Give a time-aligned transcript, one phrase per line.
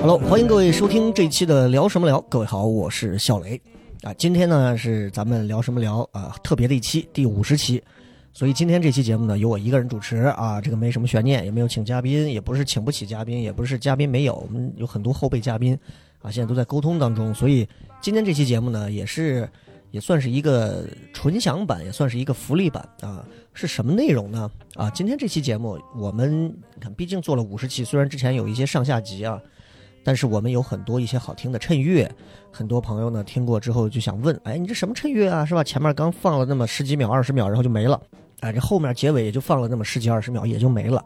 [0.00, 2.18] Hello，欢迎各位收听这一期的聊什么聊。
[2.22, 3.60] 各位好，我是小雷
[4.00, 4.14] 啊。
[4.14, 7.82] 今天呢是咱们聊什么聊啊特别的一期，第五十期。
[8.32, 15.78] 所以今天这期节目呢由我一个人主持啊，这个没什么悬念，也没有请嘉宾，也不是请不起嘉宾，也不是嘉宾没有，我们有很多后备嘉宾
[16.22, 17.34] 啊，现在都在沟通当中。
[17.34, 17.68] 所以
[18.00, 19.46] 今天这期节目呢也是
[19.90, 23.22] 也算是一个纯享版，也算是一个福利版啊。
[23.52, 24.50] 是什么内容呢？
[24.76, 29.38] 啊，今天这期节目我们看，毕竟做了五十期，虽然之前有一些上下集啊。
[30.02, 32.10] 但是我们有很多一些好听的衬乐，
[32.50, 35.62] 很多朋友呢听过之后就想问，哎，你这什么衬乐啊，是吧？
[35.62, 38.00] 前面刚放了那么十几秒、二十秒，然后就没了，
[38.40, 41.04] 哎，这后面结尾也就放了那么十几二十秒，也就没了，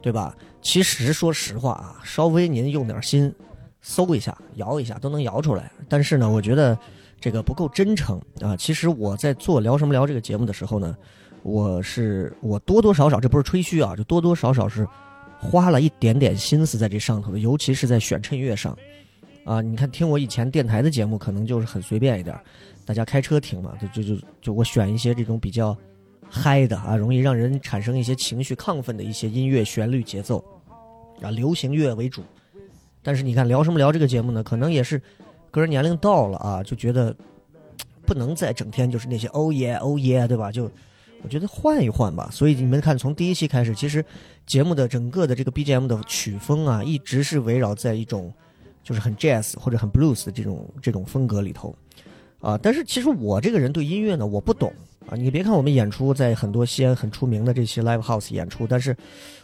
[0.00, 0.36] 对吧？
[0.62, 3.34] 其实说实话啊，稍微您用点心，
[3.82, 5.70] 搜一下、摇一下都能摇出来。
[5.88, 6.78] 但是呢，我觉得
[7.20, 8.56] 这个不够真诚啊。
[8.56, 10.96] 其实我在做聊什么聊这个节目的时候呢，
[11.42, 14.86] 我是我多多少少，这不是吹嘘啊，就多多少少是。
[15.40, 18.76] 花了一点点心思在这上头的，尤其是在选衬乐上，
[19.44, 22.38] 啊，你看听我以前电台的节目，可能就是很随便一点，
[22.84, 25.76] 大家开车听嘛，就就就就我选一些这种比较
[26.28, 30.44] 嗨的啊，容易让人产生一些情绪亢奋的一些音乐旋律节奏，
[31.22, 32.22] 啊，流行乐为主。
[33.00, 34.42] 但是你看聊什么聊这个节目呢？
[34.42, 35.00] 可能也是
[35.50, 37.14] 个人年龄到了啊，就觉得
[38.04, 40.50] 不能再整天就是那些哦耶哦耶，对吧？
[40.50, 40.70] 就
[41.22, 44.04] 我觉得换一换吧，所以你们看，从第一期开始，其实
[44.46, 48.32] 节目的整个的这个 BGM 的曲风啊，一直是围绕在一种
[48.84, 51.74] 就是很 jazz 或者很 blues 的这种这种风格里头
[52.40, 52.56] 啊。
[52.62, 54.72] 但是其实我这个人对音乐呢，我不懂
[55.08, 55.16] 啊。
[55.16, 58.96] 你别看我们演出在很多西安很出名的这些 live house 演出，但是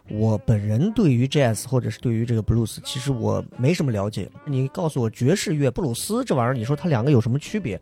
[0.08, 4.30] 我本人对于 jazz 或者是对于这个 blues，其实我没什么了解。
[4.46, 7.80] 你告诉我爵士乐、布鲁斯这玩意儿，你说它两个有什么区别？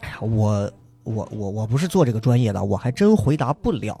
[0.00, 0.70] 哎呀，我。
[1.08, 3.98] 我我我不是做这个专业的，我还真回答不了。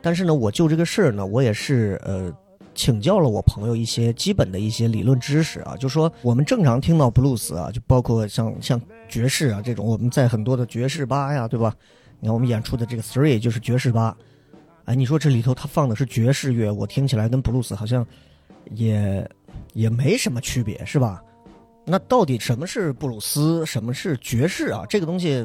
[0.00, 2.32] 但是呢，我就这个事儿呢，我也是呃
[2.74, 5.76] 请教了我朋友一些基本的一些理论知识啊。
[5.76, 11.74] 就说我们正常听到布鲁斯啊，就包括像像爵士啊这种，我们在很多的爵士吧呀，对吧？
[12.20, 14.16] 你看我们演出的这个 three 就是爵士吧。
[14.84, 18.06] 哎，你说这里头他放的是爵士乐，我听起来跟布鲁斯好像
[18.70, 19.28] 也
[19.74, 21.20] 也没什么区别，是吧？
[21.84, 24.84] 那到底什么是布鲁斯，什么是爵士啊？
[24.88, 25.44] 这个东西。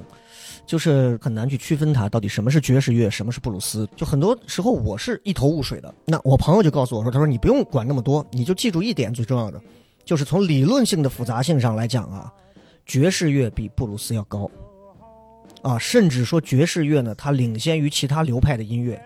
[0.66, 3.88] 就是很难去区分它到底什么是爵士乐，什么是布鲁斯。
[3.96, 5.94] 就很多时候我是一头雾水的。
[6.06, 9.62] 那我朋友就告诉我说：“他说你不用管那么多，你就记住一点最重要的，
[10.06, 12.32] 就是从理论性的复杂性上来讲啊，
[12.86, 14.50] 爵士乐比布鲁斯要高，
[15.62, 19.00] 啊，甚至说爵士乐呢，它领先于其他流派的音乐，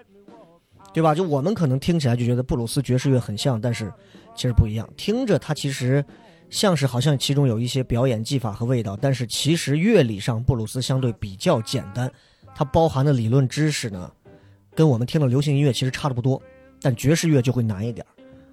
[0.93, 1.15] 对吧？
[1.15, 3.91] 就我们可能听起来就觉得布鲁斯爵士乐很像，但是
[4.35, 6.05] 其实不一样，听着它其实。”
[6.49, 12.11] 像是好像其中有一些表演技法和味道，但是其实乐理上布鲁斯相对比较简单，
[12.55, 14.11] 它包含的理论知识呢，
[14.73, 16.41] 跟我们听的流行音乐其实差的不多，
[16.81, 18.05] 但爵士乐就会难一点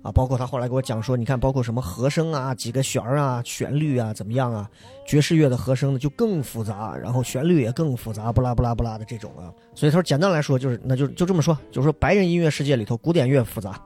[0.03, 0.11] 啊。
[0.11, 4.69] 包括他后来给我讲说，你看包括什么和声啊、几个弦啊、旋律啊怎么样啊，
[5.07, 9.55] 爵士乐的和声呢就更复杂，然后旋律也更复杂，不拉不拉不拉的这种啊。
[9.75, 13.81] 所以他说简单来说就是那就就这么说，就是说白人音乐世界里头古典乐复杂。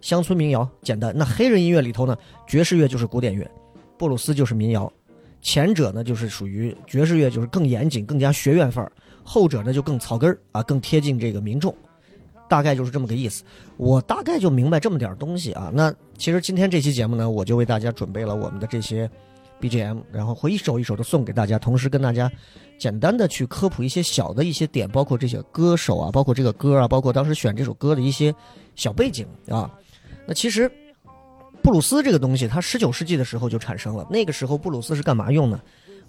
[0.00, 2.16] 乡村民谣简单，那黑人音乐里头呢，
[2.46, 3.48] 爵士乐就是古典乐，
[3.98, 4.90] 布鲁斯就是民谣，
[5.42, 8.90] 前者呢就是属于爵士乐，就是更严谨、更加学院范儿；
[9.22, 11.74] 后者呢就更草根儿啊，更贴近这个民众，
[12.48, 13.44] 大概就是这么个意思。
[13.76, 15.70] 我大概就明白这么点儿东西啊。
[15.72, 19.08] 那其实今天这期节目呢，我就为大家准备了我们的这些
[19.60, 22.30] BGM，然后会一首一首的送给大家，同时跟大家
[22.78, 28.34] 简单的去科普一些小的一些点，包括这些歌手啊，包括这个歌啊，包括当时选这首歌的一些
[28.74, 29.70] 小背景啊。
[30.30, 30.70] 那其实，
[31.60, 34.06] 布鲁斯这个东西，它十九世纪的时候就产生了。
[34.08, 35.60] 那个时候，布鲁斯是干嘛用呢？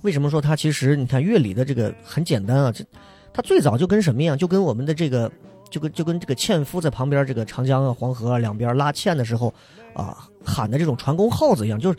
[0.03, 2.71] 为什么说它其实你看乐理的这个很简单啊？
[2.71, 2.85] 这
[3.33, 4.37] 它最早就跟什么样？
[4.37, 5.31] 就跟我们的这个，
[5.71, 9.51] 就跟就跟这个纤夫在旁边这个长江啊、黄河啊两边拉纤的时候
[9.95, 11.97] 啊喊的这种船工号子一样，就是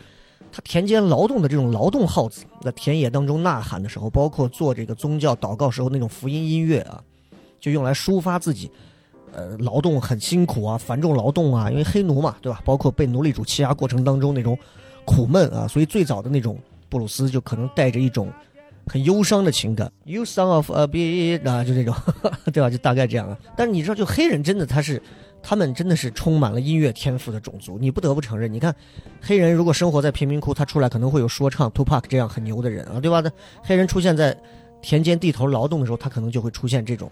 [0.49, 7.03] 他田间劳动的这种劳动号子，在田野当中呐喊的时候，包括做这个宗教祷告时候那种福音音乐啊，
[7.59, 8.71] 就用来抒发自己。
[9.33, 12.61] 呃，劳动很辛苦啊，繁重劳动啊，因为黑奴嘛，对吧？
[12.63, 14.57] 包括被奴隶主欺压过程当中那种
[15.05, 16.57] 苦闷啊，所以最早的那种
[16.89, 18.31] 布鲁斯就可能带着一种
[18.87, 21.95] 很忧伤的情感，You son of a bitch 啊，就这种，
[22.53, 22.69] 对吧？
[22.69, 23.37] 就大概这样啊。
[23.57, 25.01] 但是你知道，就黑人真的他是
[25.41, 27.77] 他们真的是充满了音乐天赋的种族。
[27.79, 28.75] 你不得不承认，你看，
[29.21, 33.23] 黑人如果生活在贫民窟，他出来可能会有说唱 Tupac 这样很牛的人啊，对吧？
[33.63, 34.37] 黑人出现在
[34.81, 37.09] 田间地头劳动的时候，他可能就会出现这种。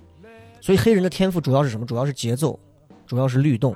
[0.61, 1.85] 所以黑人的天赋主要是什么？
[1.85, 2.57] 主要是节奏，
[3.05, 3.75] 主要是律动。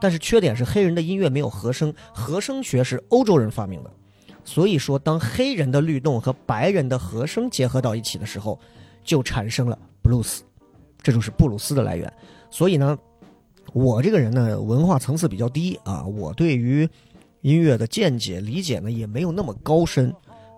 [0.00, 3.90] 但是缺点是黑人的音乐没有和声，和声学是欧洲人发明的。
[4.44, 8.60] 所以说，当黑人的律动和白人的和声结合到一起的时候，
[9.02, 10.44] 就产生了布鲁斯，
[11.02, 12.12] 这就是布鲁斯的来源。
[12.50, 12.96] 所以呢，
[13.72, 16.88] 我这个人呢，文化层次比较低啊，我对于
[17.40, 20.14] 音乐的见解理解呢，也没有那么高深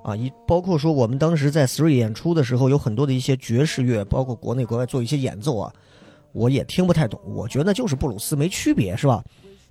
[0.08, 0.16] 啊。
[0.16, 5.72] 一包括说，我们当时在 Three 演出的时候，有很多的一些爵士乐，包括国内国外做一些演奏啊。
[6.32, 9.24] 我也听不太懂，我觉得就是布鲁斯没区别，是吧？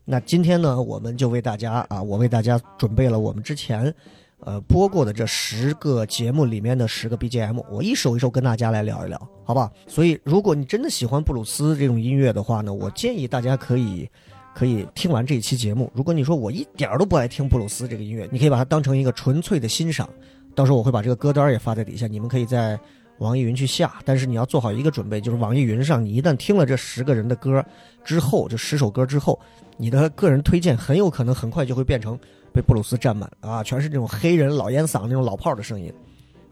[0.06, 3.94] 那今天呢，我们就为大家啊，我为大家准备了我们之前，
[4.40, 9.72] 呃播过的这十个节目里面的十个 BGM，我一首一首跟大家来聊一聊，好吧？
[9.86, 14.10] 所以，如果你真的喜欢布鲁斯这种音乐的话呢，我建议大家可以
[14.58, 15.92] 可以听完这一期节目。
[15.94, 20.10] 如果你说我一点都不爱听布鲁斯这个音乐，你可以把它当成一个纯粹的欣赏。
[20.56, 22.80] 到时候我会把这个歌单也发在底下，你们可以在。
[23.20, 27.66] 网易云去下，但是你要做好一个准备，就是网易云上，你一旦听了这十个人的歌
[28.04, 29.40] 之后，这十首歌之后，
[29.76, 32.16] 你的个人推荐很有可能很快就会变成
[32.54, 35.92] 被布鲁斯占满啊，全是这种黑人老烟嗓那种老炮的声音。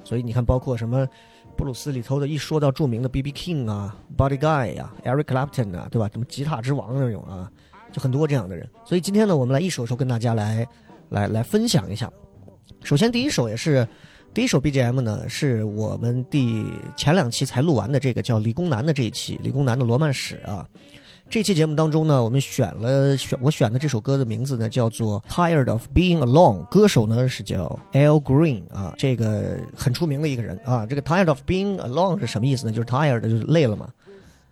[0.04, 1.08] 所以你看，包括什么
[1.56, 3.32] 布鲁斯里头的，一说到著名的 B.B.
[3.32, 6.10] King 啊、Buddy Guy 呀、Eric Clapton 啊，对吧？
[6.12, 7.52] 什么吉他之王那种啊，
[7.96, 8.68] 就很多这样的人。
[8.84, 10.68] 所以今天呢，我们来一首一首跟大家来
[11.08, 12.12] 来来分享一下。
[12.84, 13.88] 首先第一首也是。
[14.34, 16.66] 第一首 BGM 呢，是我们第
[16.98, 20.68] 前两期才录完的这个叫理工男的这一期，理工男的罗曼史啊。
[21.30, 30.86] 这期节目当中呢，我们选了选我选的这首歌的名字呢，叫做 Tired of Being Alone，歌手呢是叫 Al Green 啊，这个很出名的一个人啊。
[30.86, 32.74] 这个 Tired of Being Alone 是什么意思呢？
[32.74, 33.88] 就是 tired 就是累了嘛，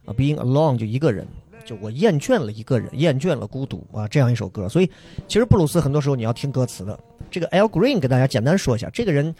[0.05, 1.27] 啊，Being Alone 就一个人，
[1.65, 4.67] 就我厌倦了一个人，厌倦了孤独啊，这样一首歌。
[4.69, 4.89] 所以
[5.27, 6.99] 其实布鲁斯很多时候你要听歌词的。
[7.31, 9.33] 这个 L Green 给大家简单说一下，这个人。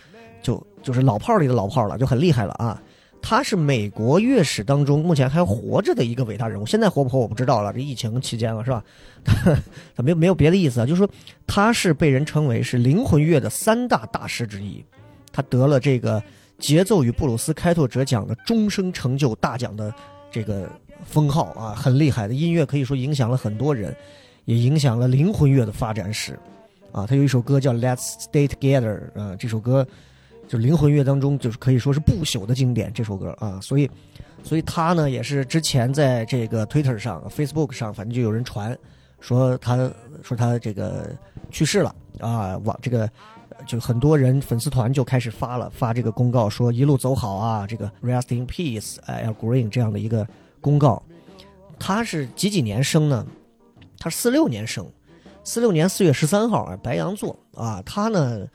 [0.43, 2.77] 就就是老炮儿里的老炮儿了，就很厉害了啊！
[3.21, 7.71] 他是美国乐史当中目前还活着的一个伟大人物，现在活不活我不知道了。
[7.71, 8.83] 这疫情期间了是吧？
[9.95, 11.09] 他没有没有别的意思啊，就是说
[11.47, 14.83] 他是被人称为是灵魂乐的三大大师之一，
[15.31, 16.21] 他得了这个
[16.59, 19.95] 节奏与布鲁斯开拓者奖的终生成就大奖的
[20.33, 20.69] 这个
[21.05, 23.95] 封号啊，很厉害的音乐可以说影响了很多人，
[24.43, 26.37] 也影响了灵魂乐的发展史
[26.91, 27.07] 啊。
[27.07, 29.87] 他有一首歌叫《Let's Stay Together》啊，这首歌。
[30.45, 33.89] 就灵魂乐当中，就是可以说是不朽的经典这首歌啊，所以，
[34.43, 38.77] 所以他呢也是之前在这个 Twitter 上、Facebook 上，反正就有人传
[39.21, 39.89] 说他
[40.21, 41.09] 说他这个
[41.49, 43.09] 去世了啊，往这个
[43.65, 50.27] 就很多人粉丝团就开始发了发这个公告，说一路走好啊，这个 Rest in Peace，哎，Al Green 这样的一个
[50.61, 51.01] 公告。
[51.79, 53.25] 他是几几年生呢？
[53.97, 54.85] 他四六年生，
[55.43, 57.81] 四六年四月十三号啊，白羊座啊。
[57.85, 58.47] 他呢，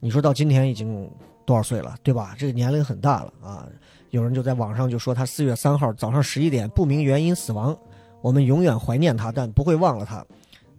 [0.00, 1.08] 你说到今天已经。
[1.46, 2.34] 多少岁了，对吧？
[2.36, 3.68] 这个年龄很大了啊！
[4.10, 7.78] 有人就在网上就说他四月三号早上十一点不明原因死亡，
[8.20, 10.26] 我们永远怀念他，但不会忘了他。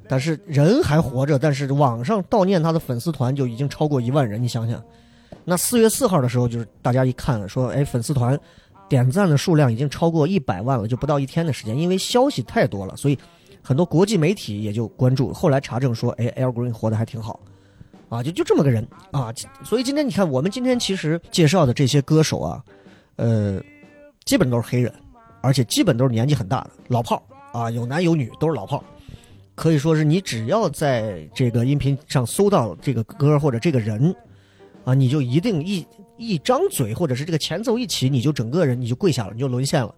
[0.08, 4.82] 但是人还活着，但是网上悼念他的粉丝团就已经超过一万人，你想想。
[5.44, 8.38] 那四月四号的时候，就是大家一看说，哎，粉丝团
[8.90, 13.18] 点赞的数量已经超过一百万了，就不到一天的时间，因为消息太多了，所以
[13.62, 15.34] 很多国际媒体也就关注。
[15.34, 17.40] 后来查证说，哎，Al Green 活得还挺好。
[18.10, 19.34] 啊，就就这么个人啊，
[19.66, 22.64] 所以今天你看，我们今天其实介绍的这些歌手啊，
[23.18, 23.62] 呃，
[24.24, 24.94] 基本都是黑人，
[25.42, 28.84] 而且基本都是年纪很大的老炮儿啊，有男有女，都是老炮儿
[29.58, 34.16] 可以说是你只要在这个音频上搜到这个歌或者这个人，
[34.86, 35.84] 啊，你就一定一
[36.16, 39.94] 一张嘴或者是这个前奏一起，你就整个人你就跪下了，你就沦陷了。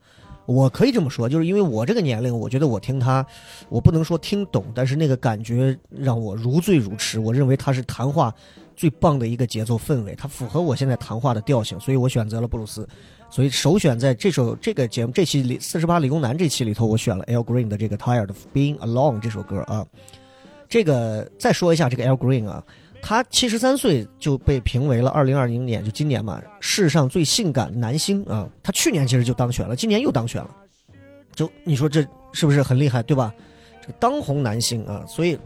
[0.46, 3.24] 我可以这么说，就是因为我这个年龄，我觉得我听他，
[3.68, 7.20] 我不能说听懂，但是那个感觉让我如醉如痴。
[7.20, 8.34] 我认为他是谈话
[8.78, 12.88] 最棒的一个节奏氛围，它符合我现在谈话的调性，所以我选择了布鲁斯。
[13.30, 19.86] 所以首选在这首这个节目这期里四十八理工男这期里头，我选了 Al Green 的这个 Tired of Being Alone 这首歌啊。
[20.68, 22.64] 这个再说一下这个 Al Green 啊。
[23.02, 28.46] 他七十三岁就被评为了二零二零年，就今年嘛，世上最性感男星啊！
[28.62, 30.54] 他去年其实就当选了，今年又当选了，
[31.34, 33.34] 就你说这是不是很厉害，对吧？
[33.80, 35.40] 这个当红男星啊，所以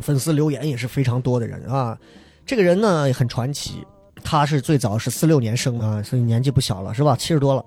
[0.00, 1.98] 粉丝留言也是非常多的人啊。
[2.46, 3.84] 这个人呢也很传奇，
[4.22, 7.16] 他是最早是四六年生啊，所以年纪不小了，是吧？
[7.16, 7.64] 七十多了，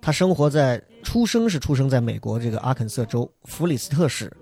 [0.00, 4.32] 他生活在出生是出生在美国这个阿肯色州弗里斯特市。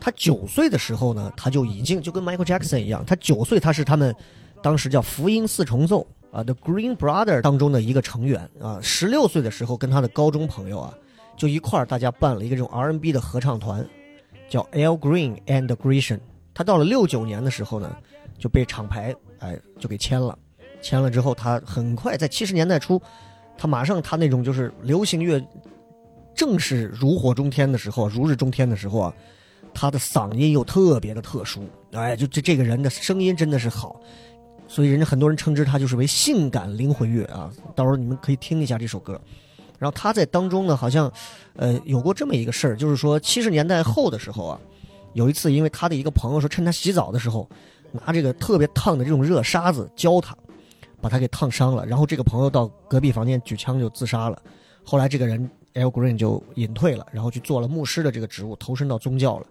[0.00, 4.14] 他九岁的时候呢，他就已经就跟 Michael Jackson 一样，他九岁他是他们
[4.60, 8.80] 当时叫福音四重奏啊，The Green Brother 当中的一个成员啊。
[8.82, 10.94] 十六岁的时候，跟他的高中朋友啊，
[11.36, 13.86] 就一块儿大家办了一个这种 R&B 的合唱团，
[14.48, 16.18] 叫 Al Green and Gresham。
[16.52, 17.96] 他到了六九年的时候呢，
[18.36, 20.36] 就被厂牌哎就给签了，
[20.84, 23.00] 签了之后，他很快在七十年代初，
[23.56, 25.42] 他马上他那种就是流行乐
[26.34, 29.14] 正是如火中天的时候，如日中天的时候啊，
[29.72, 33.98] 他的嗓音又特别的特殊，哎，就这这个人的声音真的是好，
[34.68, 37.50] 所以人家很多人称之他就是为性感灵魂乐啊。
[37.74, 39.18] 到时候你们可以听一下这首歌。
[39.78, 41.10] 然后他在当中呢，好像，
[41.56, 44.60] 呃，有过这么一个事儿，就是说七十年代后的时候啊，
[45.14, 47.48] 有一次因为他的一个朋友说趁他洗澡的时候，
[47.90, 50.34] 拿这个特别烫的这种热沙子浇他，
[51.04, 51.84] 把他给烫伤了。
[51.84, 54.38] 然后这个朋友到隔壁房间举枪就自杀了。
[54.82, 55.38] 后来这个人
[55.74, 59.46] Al Green 就隐退了，然后去做了牧师的这个职务，投身到宗教了。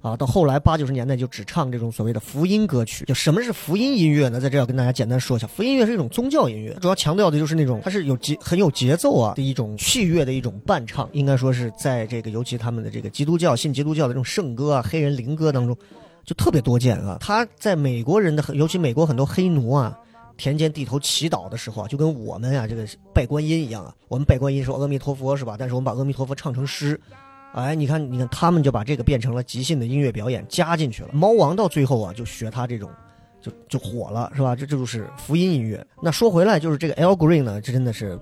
[0.00, 3.06] 啊，到后来八九十年代就只唱这种所谓的福音歌曲。
[3.06, 4.38] 就什么是福音音乐呢？
[4.38, 11.08] 在这要跟大家简单说一下，福音乐是一种宗教音乐，主要强调的就是那种它是有节很有节奏啊的一种器乐的一种伴唱。
[11.12, 15.74] 应该说是在这个尤其他们的这个基督教信基督教的这种圣歌啊、黑人灵歌当中，
[16.26, 17.16] 就特别多见啊。
[17.18, 19.98] 他在美国人的尤其美国很多黑奴啊，
[20.36, 23.94] 田间地头祈祷的时候啊，就跟我们啊这个拜观音一样啊。
[24.08, 25.56] 我们拜观音说阿弥陀佛是吧？
[25.58, 27.00] 但是我们把阿弥陀佛唱成诗。
[27.52, 31.10] 哎，你看，你看，他们就把这个变成了即兴的音乐表演，加进去了。
[31.12, 32.90] 猫王到最后啊，就学他这种，
[33.40, 34.56] 就就火了，是吧？
[34.56, 35.86] 这这就是福音音乐。
[36.02, 38.18] 那说回来，就是这个 Al Green 呢，这真的是，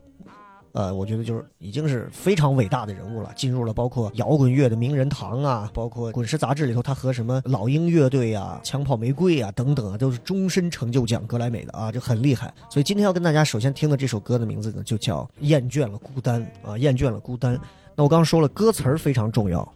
[0.72, 12.52] 呃，我觉得就是已经是非常伟大的人物了，进入了包括摇滚乐的名人堂啊，包括滚石杂志里头，他和什么老鹰乐队啊、枪炮玫瑰啊等等啊，都是终身成就奖格莱美的啊，就很厉害。
[12.70, 17.54] 所以今天要跟大家首先听的这首歌的名字呢，就叫《厌倦了孤单》啊，《厌倦了孤单》。
[17.94, 19.70] 那我刚刚说了，歌词儿非常重要，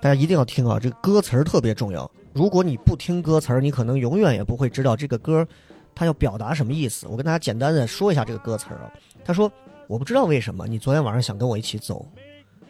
[0.00, 0.80] 大家一定要听啊！
[0.80, 2.10] 这个歌词儿特别重要。
[2.32, 5.46] 如果你不听歌词儿，你可能永远也不会知道这个歌
[5.94, 7.06] 它要表达什么意思。
[7.08, 8.90] 我跟大家简单的说一下这个歌词儿啊。
[9.24, 9.50] 他说
[9.90, 12.06] ：“我不知道为什么你昨天晚上想跟我一起走，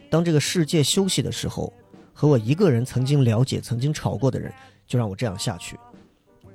[0.09, 1.71] 当这个世界休息的时候，
[2.11, 4.51] 和我一个人曾经了解、曾经吵过的人，
[4.87, 5.77] 就让我这样下去。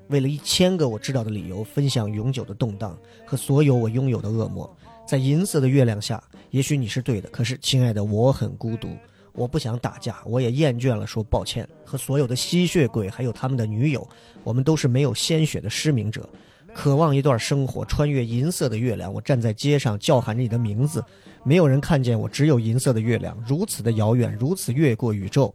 [0.08, 4.68] 为了一千个我知道的理由，分享永久的动荡和所有我拥有的恶魔。”
[5.06, 6.20] 在银色的月亮下，
[6.50, 7.28] 也许你是对的。
[7.28, 8.88] 可是，亲爱的，我很孤独，
[9.34, 11.64] 我不想打架，我也厌倦了说抱歉。
[11.84, 14.04] 和所有的吸血鬼，还有他们的女友，
[14.42, 16.28] 我们都是没有鲜血的失明者，
[16.76, 17.82] 渴望一段生活。
[17.86, 21.02] 穿越银色的月亮，我站在街上叫喊着你的名字，
[21.42, 25.52] 没有人看见我，只有银色的月亮，如此的遥远，如此越过宇宙。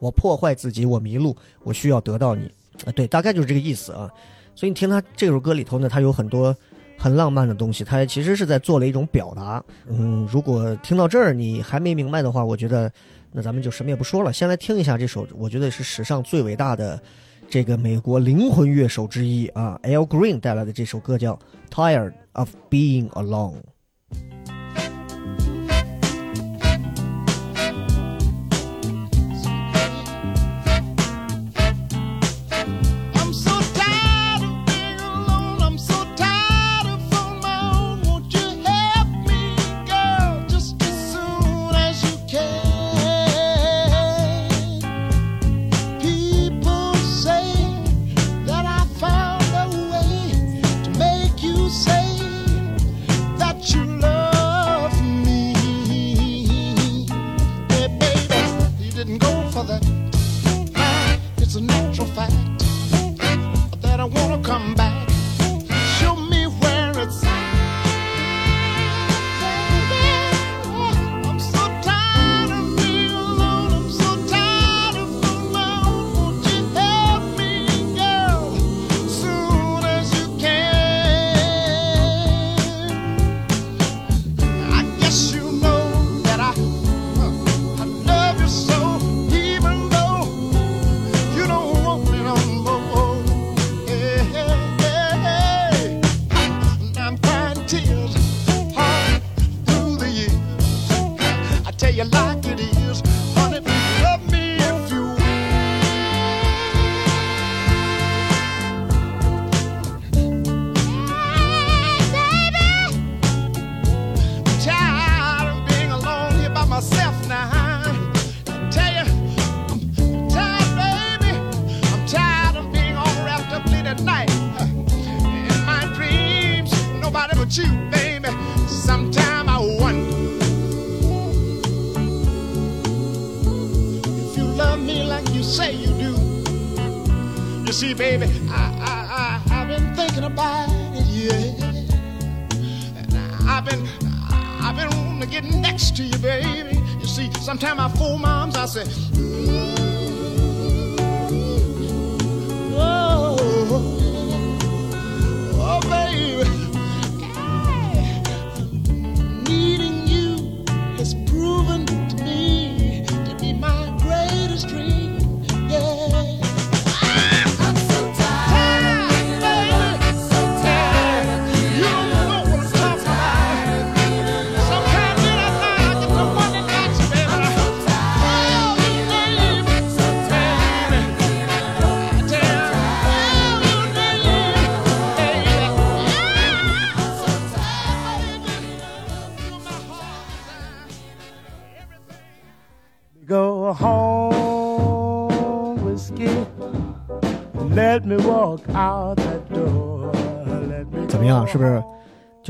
[0.00, 2.50] 我破坏自己，我迷路，我需要得到你。
[2.84, 4.10] 啊，对，大概就是这个意思啊。
[4.56, 6.54] 所以你听他这首歌里头呢，他有很多。
[6.96, 9.62] 很浪漫的东西，它其实是在做了一种表达。
[9.88, 12.90] 嗯，如果听到这儿你还没明白的话，我觉得
[13.32, 17.02] 那咱们就什么也不说了，先来听一下这首，我觉得是史上最伟大的
[17.54, 21.36] 这个美国灵魂乐手之一啊，L Green 带来的这首歌叫
[21.70, 23.52] 《Tired of Being Alone》。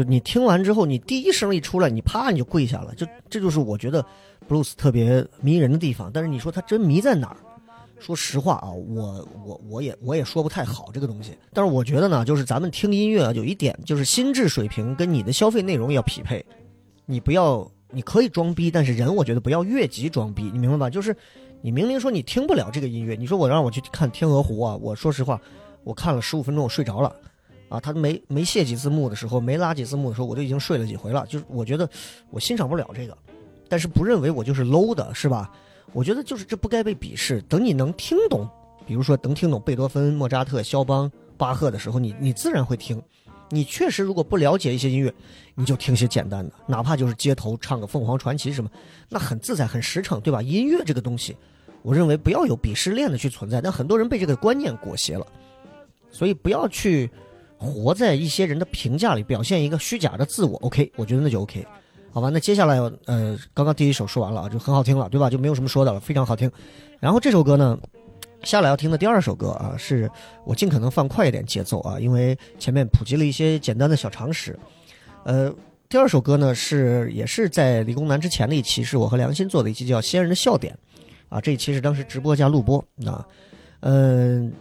[0.05, 2.95] 你听完之后，你第一声一出来，你啪你就跪下了。
[2.95, 4.05] 就这就是我觉得
[4.47, 6.11] 布鲁斯特别迷人的地方。
[6.13, 7.37] 但是你说他真迷在哪儿？
[7.99, 11.33] 说实话啊，我我我也我也说不太好这个东西。
[11.53, 16.45] 但是我觉得呢，就是咱们听音乐啊，有一点就是心智水平跟你的消费内容要匹配。
[17.07, 20.91] 你不要，你可以装逼，但是人我觉得不要越级装逼，你明白吧？
[20.91, 21.17] 就是
[21.63, 25.41] 你明明说你听不了这个音乐，你说我让我去看《天鹅湖》啊，我说实话，
[25.83, 27.15] 我看了十五分钟，我睡着了。
[27.69, 31.27] 啊，他没没卸几次幕的时候，没拉几次幕的时候，我就已经睡了几回了。
[31.27, 31.89] 就是我觉得
[32.31, 33.17] 我欣赏不了这个，
[33.69, 35.51] 但是不认为我就是 low 的，是吧？
[35.93, 37.41] 我觉得就是这不该被鄙视。
[37.43, 38.49] 等你能听懂，
[38.87, 43.03] 比如说能听懂贝多芬、莫扎特、肖邦、巴赫的时候，你你自然会听。
[43.51, 45.13] 你确实如果不了解一些音乐，
[45.55, 48.71] 你就听些简单的，哪怕就是街头唱个凤凰传奇什么，
[49.09, 50.43] 那很自在、很实诚，对吧？
[50.43, 51.37] 音乐这个东西，
[51.83, 55.27] 我认为不要有鄙视链的去存在，但很多人被这个观念裹挟了，
[56.11, 57.09] 所以不要去
[57.65, 60.57] 活在一些人的评价里，表现一个虚假的自我。
[60.59, 61.67] OK，我觉得那就 OK，
[62.13, 62.29] 好吧？
[62.29, 65.31] 那接下来呃，刚刚第一首说完了啊，就很好听了，对吧？
[65.31, 66.51] 就没有什么说的了，非常好听。
[67.01, 67.79] 然后这首歌呢，
[68.43, 70.11] 下来要听的第二首歌啊，是
[70.45, 74.59] 我尽可能放快一点节奏啊，因为前面普及了一些简单的小常识。
[75.25, 75.53] 呃，
[75.89, 80.77] 第二首歌呢是也是在理工男之前的一期，是我和良心做的一期叫《仙人的笑点》
[81.35, 83.27] 啊，这一期是当时直播加录播啊，
[83.81, 84.53] 嗯、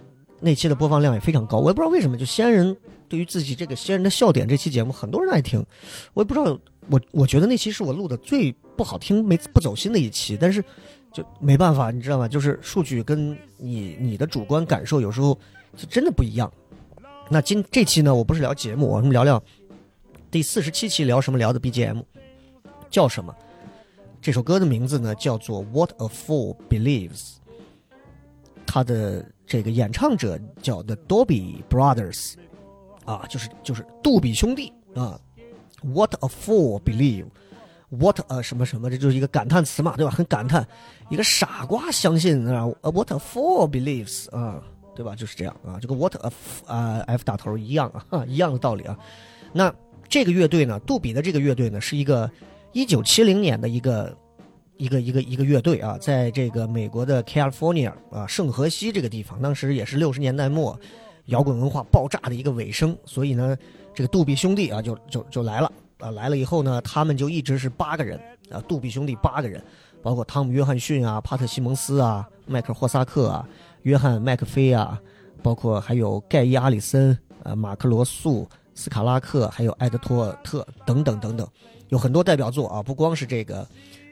[0.43, 2.75] 那期的播放量也非常高，我也不知道为什么，就仙人
[3.07, 5.65] 对于自己这个仙人的笑点这期节目，很多人爱听，
[6.13, 10.61] 我也不知道，我我觉得那期是我录的最不好听、没不走心的一期，但是
[11.13, 12.27] 就没办法，你知道吗？
[12.27, 15.33] 就是数据跟你你的主观感受有时候
[15.77, 16.51] 就真的不一样。
[17.29, 19.41] 那今这期呢，我不是聊节目，我们聊聊
[20.29, 22.03] 第四十七期聊什么聊的 BGM
[22.89, 23.33] 叫什么？
[24.21, 27.11] 这首歌的名字呢叫做《What a Fool Believes》，
[28.65, 32.33] 它的这个演唱者叫 The Dobby Brothers，
[33.05, 35.19] 啊，就是就是杜比兄弟啊。
[35.83, 37.25] What a fool believe。
[37.89, 40.09] What a 什么什么，这就是一个感叹词嘛，对吧？
[40.09, 40.67] 很感叹，
[41.09, 44.63] 一个傻瓜相信啊，What a fool believes 啊，
[44.95, 45.15] 对吧？
[45.15, 48.97] 就是这样啊，这个 What a f- 啊 F 打头一样啊， 一样的道理啊。
[49.51, 49.71] 那
[50.09, 52.31] 这个乐队呢，杜比的这个乐队呢，是一个
[52.71, 54.17] 一九七零年的一个
[54.77, 60.77] 一个一个一个乐队啊，在这个美国的 California 啊圣荷西这个地方，当时也是六十年代末
[61.25, 63.55] 摇滚文化爆炸的一个尾声，所以呢，
[63.93, 69.63] 这个杜比兄弟啊就就就来了啊，来了以后呢，他们就一直是八个人啊，杜比兄弟八个人，
[70.01, 73.47] 包括汤姆·约翰逊啊、帕特·西蒙斯啊、迈克尔·霍萨克啊、
[73.83, 74.99] 约翰·麦克菲啊，
[75.41, 81.47] 包括还有盖伊·阿里森、呃马克·罗素、斯卡拉克，还有艾德托尔特等等等等，
[81.89, 83.65] 有很多代表作啊，不光是这个。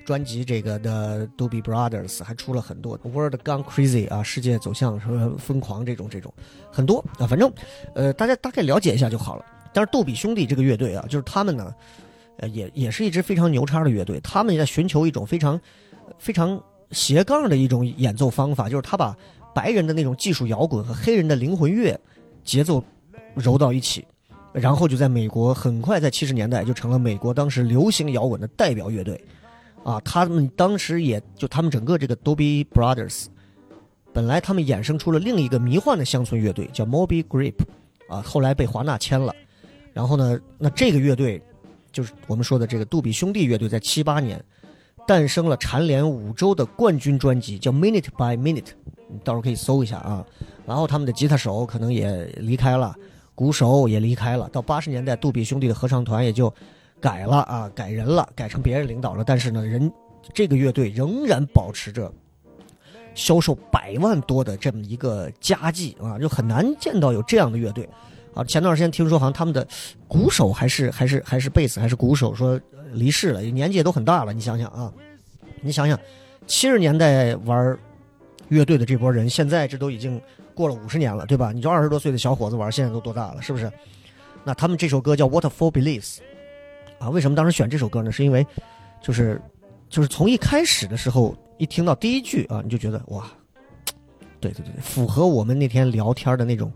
[0.06, 6.34] 专辑这个的 Doobie Brothers 还出了很多 World Gone Crazy 啊，世界走向什么疯狂这种这种
[6.72, 7.52] 很多啊，反正
[7.96, 9.46] 呃大家大概了解一下就好了。
[9.74, 11.74] 但是杜比兄弟这个乐队啊，就是他们呢，
[12.38, 15.60] 呃也也是一支非常牛叉的乐队，他们也在寻求一种非常
[16.18, 16.62] 非常
[16.92, 19.16] 斜杠的一种演奏方法，就是他把
[19.54, 22.00] 白人的那种技术摇滚和黑人的灵魂乐
[22.44, 22.84] 节奏
[23.36, 24.06] 揉到一起。
[24.54, 29.18] 然后就在美国，很快在七十年代就成了美国当时流行摇滚的代表乐队。
[29.84, 33.26] 啊，他们当时也就他们整个这个 Dobie Brothers，
[34.14, 37.64] 本来他们衍生出了另一个迷幻的乡村乐队叫 Moby Grape，
[38.08, 39.34] 啊，后来被华纳签了。
[39.92, 41.42] 然后呢，那这个乐队
[41.92, 44.40] 就是我们说的这个杜比兄弟乐队，在七八年
[45.08, 48.74] 诞生了蝉联五周的冠军专辑，叫 Minute by Minute，
[49.10, 50.24] 你到时候可以搜一下啊。
[50.66, 52.96] 然后他们的吉他手可能也离开了，
[53.34, 54.48] 鼓手也离开了。
[54.50, 56.54] 到八十年代，杜比兄弟的合唱团也就。
[57.02, 59.24] 改了啊，改人了，改成别人领导了。
[59.24, 59.92] 但是呢，人
[60.34, 62.14] 这个乐队仍然保持着
[63.16, 67.90] 销售百万多的这么一个佳绩啊，就很难见到有这样的乐队
[68.34, 68.44] 啊。
[68.44, 69.68] 前段时间听说好像他们的
[70.08, 72.60] 鼓手还是还是还是贝斯还是鼓手说
[72.94, 74.32] 离世了，年纪也都很大了。
[74.32, 74.94] 你想想啊，
[75.62, 76.00] 你想想，
[76.46, 77.78] 七十年代玩
[78.50, 80.22] 乐队的这波人，现在这都已经
[80.54, 81.52] 过了五十年了，对吧？
[81.52, 83.72] 你就二十多岁的小伙子玩，现在都多大了，是不是？
[84.44, 86.18] 那他们这首歌叫《What for Beliefs》
[87.02, 88.12] 啊，为什么当时选这首歌呢？
[88.12, 88.46] 是因为
[89.02, 89.42] 就是
[89.90, 93.26] 就是从一开始的时候，一听到第一句啊，你就觉得哇，
[94.40, 96.72] 对对对，符合我们那天聊天的那种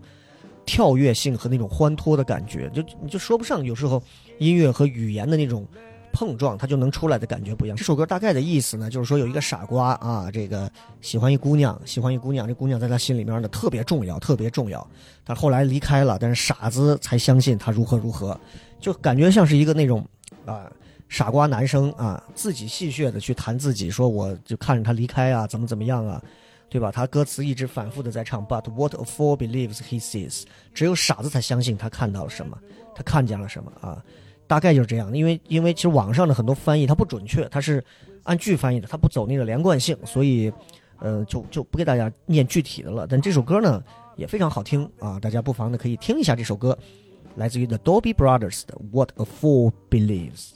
[0.64, 4.02] 跳跃性和那种欢脱的感觉，就你就说不上，有时候
[4.38, 5.64] 音乐和语言的那种
[6.12, 7.76] 碰撞，它就能出来的感觉不一样。
[7.76, 10.68] 这首歌大概的意思呢，就是说有一个傻瓜啊，这个
[11.00, 14.84] 喜欢一姑娘，喜欢一姑娘，这姑娘在他心里面呢特别重要，特别重要。
[15.24, 18.38] 他后来离开了，但是傻子才相信他如何如何，
[18.80, 20.06] 就感觉像是一个那种
[20.46, 20.72] 啊。
[21.08, 26.20] 傻瓜男生啊，自己戏谑的去谈自己，说我就看着他离开啊，怎么怎么样啊，
[26.68, 26.90] 对吧？
[26.90, 30.42] 他歌词一直反复的在唱，But what a fool believes he sees，
[30.74, 32.58] 只有傻子才相信他看到了什么，
[32.92, 34.02] 他看见了什么啊，
[34.48, 35.16] 大概就是这样。
[35.16, 37.82] 因为因为其实网上的很多翻译它不准确，它是
[38.24, 40.52] 按句翻译的，它不走那个连贯性，所以
[40.98, 43.06] 呃就就不给大家念具体的了。
[43.08, 43.80] 但这首歌呢
[44.16, 46.76] 也非常好听啊，大家不妨呢可以听一下这首歌，
[47.35, 50.53] 来自于 The Dolby Brothers 的 What a fool believes。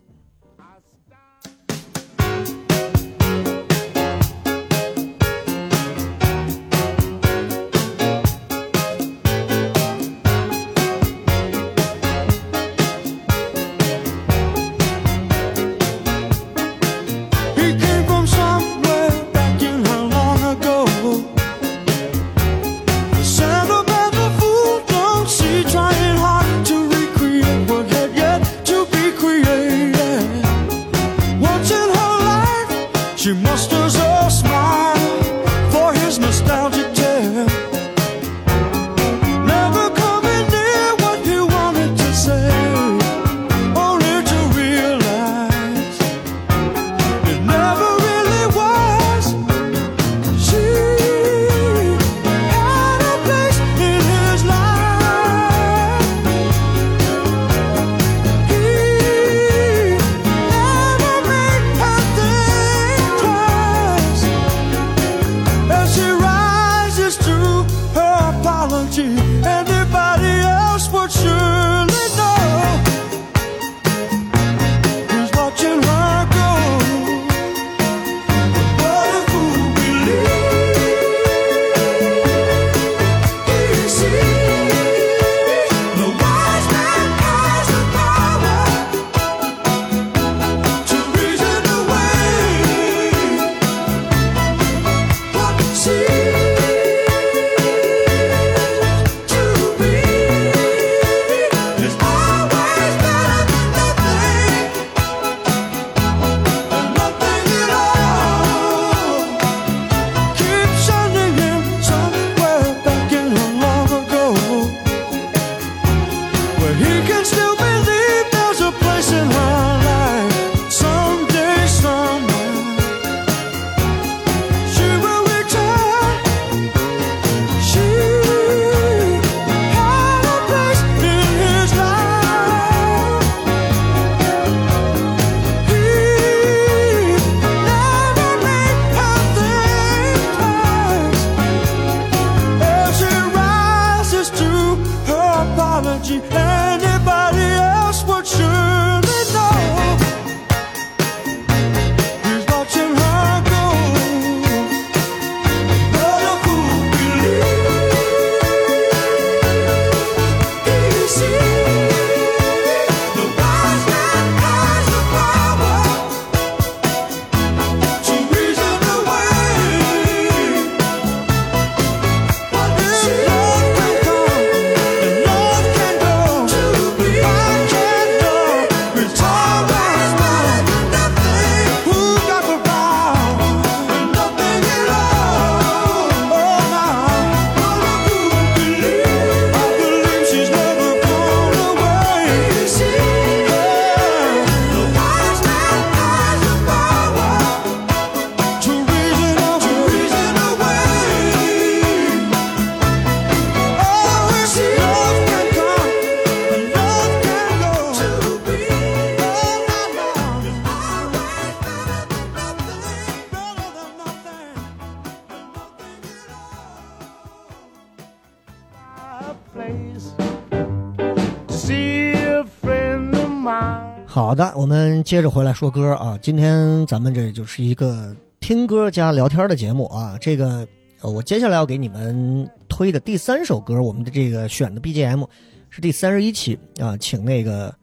[225.10, 226.16] 接着回来说歌啊。
[226.22, 230.16] 今天咱们这就是一个听歌加聊天的节目啊。
[230.20, 230.64] 这个，
[231.02, 235.26] 我接下来要给你们推的第三首歌，我们的这个选的 BGM
[235.68, 237.74] 是第三十一期啊，请那个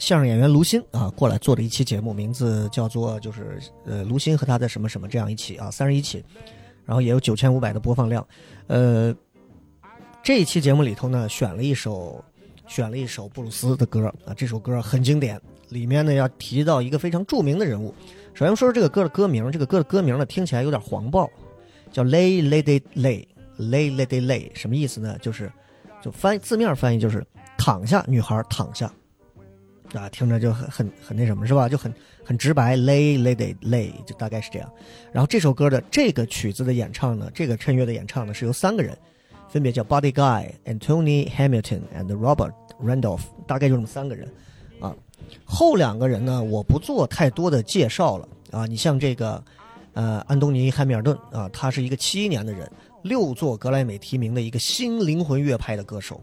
[0.00, 6.24] 相声演员卢鑫啊过来做的一期节目，名字叫做就是呃卢鑫和他的什么什么这样一期啊，三十一期，
[6.84, 8.26] 然后也有九千五百的播放量。
[8.66, 9.14] 呃，
[10.24, 12.20] 这一期节目里头呢，选了一首。
[12.68, 17.94] 选了一首布鲁斯的歌啊，这首歌很经典，里面呢要提到一个非常著名的人物。
[18.34, 21.30] 首先说说这个歌的歌名，这个歌的歌名呢听起来有点黄暴，
[21.90, 23.26] 叫 Lay Lady Lay
[23.58, 25.16] Lay Lady Lay，什么意思呢？
[25.20, 25.50] 就是
[26.02, 27.24] 就翻字面翻译就是
[27.56, 28.92] 躺下，女孩躺下，
[29.94, 31.68] 啊，听着就很很很那什么是吧？
[31.68, 31.92] 就很
[32.24, 34.70] 很直白，Lay Lady Lay 就大概是这样。
[35.12, 38.96] 然后这首歌的这个曲子的演唱呢，这个衬乐的演唱呢是由三个人。
[39.48, 42.52] 分别叫 Buddy Guy、Anthony Hamilton and Robert
[42.82, 44.28] Randolph，大概就这么三个人，
[44.80, 44.94] 啊，
[45.44, 48.66] 后两个人呢，我不做太多的介绍了啊。
[48.66, 49.42] 你像这个，
[49.94, 52.70] 呃，安东尼·汉密尔顿啊，他是一个七一年的人，
[53.02, 56.20] 六座格莱美提名的一个新灵魂乐派的歌手，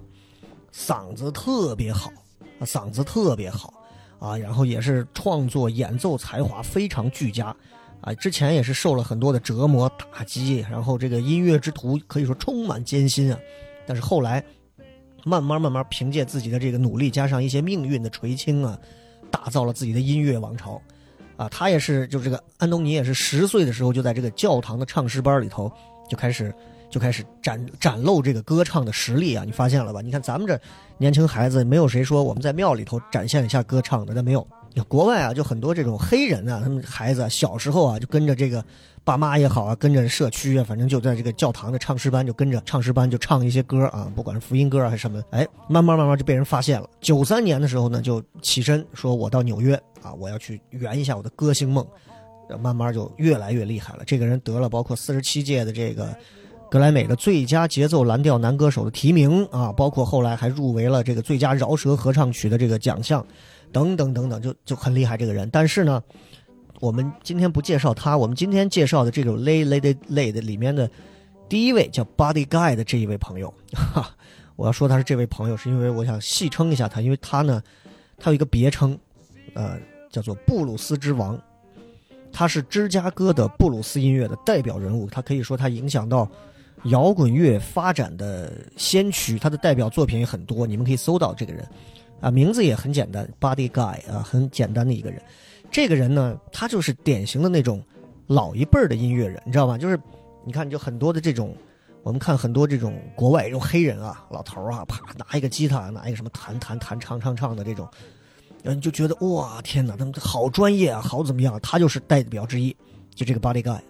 [0.73, 2.11] 嗓子特别好，
[2.59, 3.73] 啊，嗓子特别好，
[4.19, 7.55] 啊，然后也是创作演奏才华非常俱佳。
[8.01, 13.39] 啊，之前也是受了很多的折磨打击，然后这个音乐之途可以说充满艰辛啊。
[13.87, 14.43] 但是后来，
[15.25, 18.77] 慢慢慢慢凭借自己的这个努力，加上一些命运的垂青啊，
[19.31, 20.81] 打造了自己的音乐王朝。
[21.35, 25.71] 啊，他也是，就这个安东尼也是十岁的时候就在这个教堂的唱诗班里头
[26.07, 26.53] 就开始
[26.91, 29.43] 就开始展展露这个歌唱的实力啊。
[29.43, 29.99] 你发现了吧？
[29.99, 30.59] 你看咱们这
[30.99, 34.47] 年轻孩子，没有谁说我们在庙里头展现一下歌唱的，那没有。
[34.81, 38.63] 国外啊，就很多这种黑人啊，他们孩子小时候啊，就跟着这个
[39.03, 46.89] 爸妈也好啊，跟着社区啊，反正就在这个教堂的唱诗班，就跟着唱诗班就唱一些歌啊，不管是福音歌还是什么，哎，慢慢慢慢就被人发现了。
[47.01, 51.85] 九三年的时候呢，就起身说我到纽约啊，我要去圆一下我的歌星梦，
[52.59, 54.03] 慢慢就越来越厉害了。
[54.05, 56.15] 这个人得了包括四十七届的这个
[56.71, 63.23] 格莱美的最佳节奏蓝调男歌手的提名啊，包括后来还入围了这个最佳饶舌合唱曲的这个奖项。
[63.73, 65.49] 等等等等，就就很厉害这个人。
[65.51, 66.01] 但是呢，
[66.79, 68.15] 我们今天不介绍他。
[68.15, 70.89] 我们今天介绍的这首《Lay Lady Lay》的里面的
[71.49, 74.15] 第一位叫 Body Guy 的这一位朋友，哈，
[74.55, 77.61] 我要说他是这位朋友，是因为我想戏称一下他，因为他呢，
[78.17, 78.97] 他有一个别称，
[79.55, 79.77] 呃，
[80.09, 81.37] 叫做布鲁斯之王。
[82.31, 86.27] 他是芝加哥的布鲁斯音乐的代表人物，他可以说他影响到
[86.85, 89.37] 摇滚乐发展的先驱。
[89.37, 91.63] 他的代表作品也很多，你们可以搜到这个人。
[92.23, 95.21] 啊，名字也很简单，Body Guy 啊，很简单的一个人。
[95.69, 97.83] 这个人呢，他就是典型的那种
[98.27, 99.77] 老一辈儿的音乐人，你知道吗？
[99.77, 99.99] 就是
[100.45, 101.53] 你看，就很多的这种，
[102.01, 107.85] 我们看很多这种国外这种黑人啊，老头啊，啪拿一个吉他，拿一个什么弹弹弹唱唱唱的这种，
[108.63, 111.59] 嗯，就觉得哇，天哪，他们好专业啊，好怎么样？
[111.61, 112.73] 他就是代表之一，
[113.13, 113.81] 就这个 Body Guy，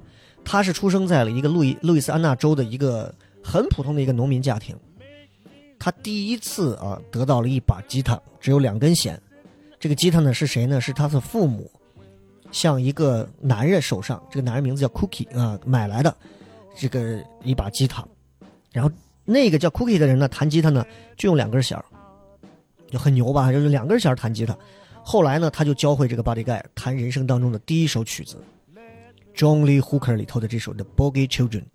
[0.44, 4.76] 他是出生在了一个路易路易斯安那州的一个很普通的一个农民家庭。
[5.84, 9.22] 他第一次啊得到了一把吉他，只有两根弦。
[9.78, 10.80] 这个吉他呢是谁呢？
[10.80, 11.70] 是他的父母
[12.54, 16.16] 向一个男人手上，这个男人名字叫 Cookie 啊买来的
[16.74, 18.02] 这个一把吉他。
[18.72, 18.90] 然后
[19.26, 20.86] 那个叫 Cookie 的人呢弹吉他呢
[21.18, 21.78] 就用两根弦
[22.90, 23.52] 就很牛吧？
[23.52, 24.58] 就是两根弦弹吉他。
[25.04, 28.42] 后来呢他就教会这个 Buddy Guy 弹人生当中的第一首曲子
[29.36, 31.66] ，John Lee Hooker 里头的这首 The Boggy Children。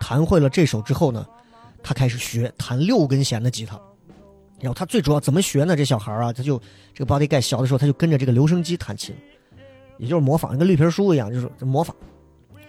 [0.00, 1.24] 弹会了这首之后呢。
[1.82, 3.80] 他开始学弹六根弦的吉他，
[4.60, 5.76] 然后他最主要怎么学呢？
[5.76, 6.60] 这小孩啊，他就
[6.94, 9.14] 这个 Body Guy 小的时候，他就跟着这个留声机弹琴，
[9.98, 11.94] 也就是模仿，跟绿皮书一样，就是模仿，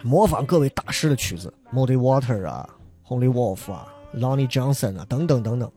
[0.02, 2.68] 模仿各位大师的曲子，Muddy Water 啊
[3.06, 5.70] ，Holy Wolf 啊，Lonnie Johnson 啊，等等等等。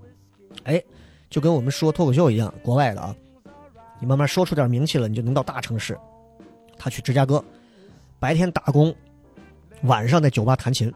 [0.63, 0.83] 哎，
[1.29, 3.15] 就跟我们说脱口秀一样，国外的啊，
[3.99, 5.97] 你慢慢说出点名气了，你就能到大城市。
[6.77, 7.43] 他去芝加哥，
[8.19, 8.93] 白天打工，
[9.83, 10.91] 晚上在酒吧弹琴。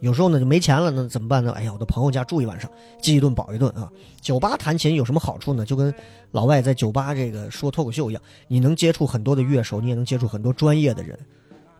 [0.00, 1.52] 有时候呢就没钱了，那怎么办呢？
[1.52, 2.70] 哎呀，我的朋友家住一晚上，
[3.02, 3.90] 饥一顿饱一顿啊。
[4.20, 5.64] 酒吧弹琴有什么好处呢？
[5.64, 5.92] 就跟
[6.30, 11.18] 老外在酒吧这个说脱口秀一样，你能接触很多的乐手，你也能接触很多专业的人。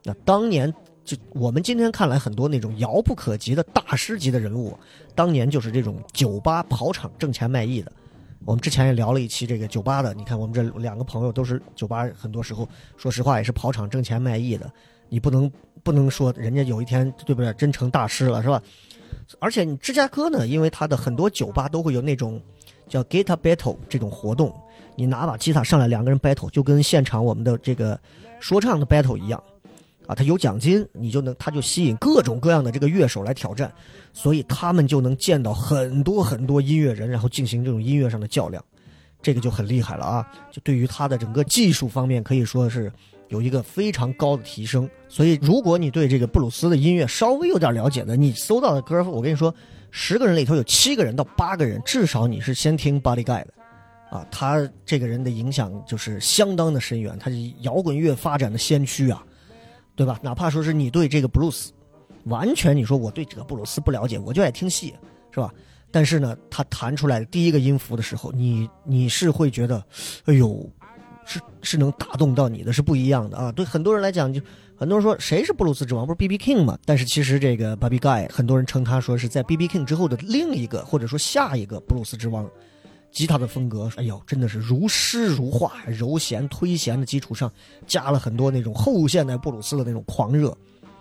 [0.03, 0.73] 那当年
[1.05, 4.77] 就我们今天看来很多那种遥不可及的大师级的人物，
[5.15, 7.93] 当年就是这种酒吧跑场挣钱卖艺的。
[8.45, 14.71] 我们之前也聊了一期这个酒吧的，你看我们这两个朋友都是酒吧，很多时候说实话也是跑场挣钱卖艺的。
[15.09, 15.51] 你不能
[15.83, 18.63] 不能说人家有一天对不对真成大师了是吧？
[19.39, 22.41] 而且你芝加哥呢，因为它的很多酒吧都会有那种
[22.89, 24.55] 叫 guitar battle 这种活动，
[24.97, 27.99] 你拿把吉他上来两个人 battle，就跟现场我们的这个
[28.41, 29.43] 说唱的 battle 一样，
[30.07, 33.73] 啊，他有奖金，你就能他就吸引各种各样的这个乐手来挑战，
[34.13, 38.63] 所以他们就能见到很多很多音乐人，然后进行这种音乐上的较量。
[39.21, 40.33] 这个就很厉害了啊！
[40.53, 42.91] 就对于他的整个技术方面，可以说是
[43.29, 44.89] 有一个非常高的提升。
[45.09, 49.55] 所以，如果你对这个布鲁斯的音乐稍微有点了解的，你搜到的歌，我跟你说，
[49.91, 53.49] 十个人里头有七个人到八个人，至少你是先听 Body Guy 的。
[54.11, 59.23] 啊，他这个人的影响就是相当的深远，他是摇滚乐发展的先驱啊，
[59.95, 60.19] 对吧？
[60.23, 61.71] 哪怕说是你对这个布鲁斯，
[62.25, 64.95] 完全你说我对这个布鲁斯不了解，我就爱听戏，
[65.31, 65.53] 是吧？
[65.91, 69.85] 但是呢，他弹出来的第一个音符的时候，你你是会觉得，
[70.25, 70.67] 哎呦，
[71.29, 73.53] 是是能打动到你的，是不一样的啊。
[73.53, 74.41] 对很多人来讲，就
[74.75, 76.39] 很多人说谁是布鲁斯之王，不是 B.B.
[76.39, 76.79] King 吗？
[76.85, 79.69] 但是其实这个 Bobby Guy，很多人称他说是在 B.B.
[79.69, 82.49] King 之后的另一个，或者说下一个布鲁斯之王。
[83.11, 87.51] 吉他的风格，哎呦，真的是如诗如画，柔弦推弦的基础上，
[87.87, 90.55] 加了很多那种后现代布鲁斯的那种狂热，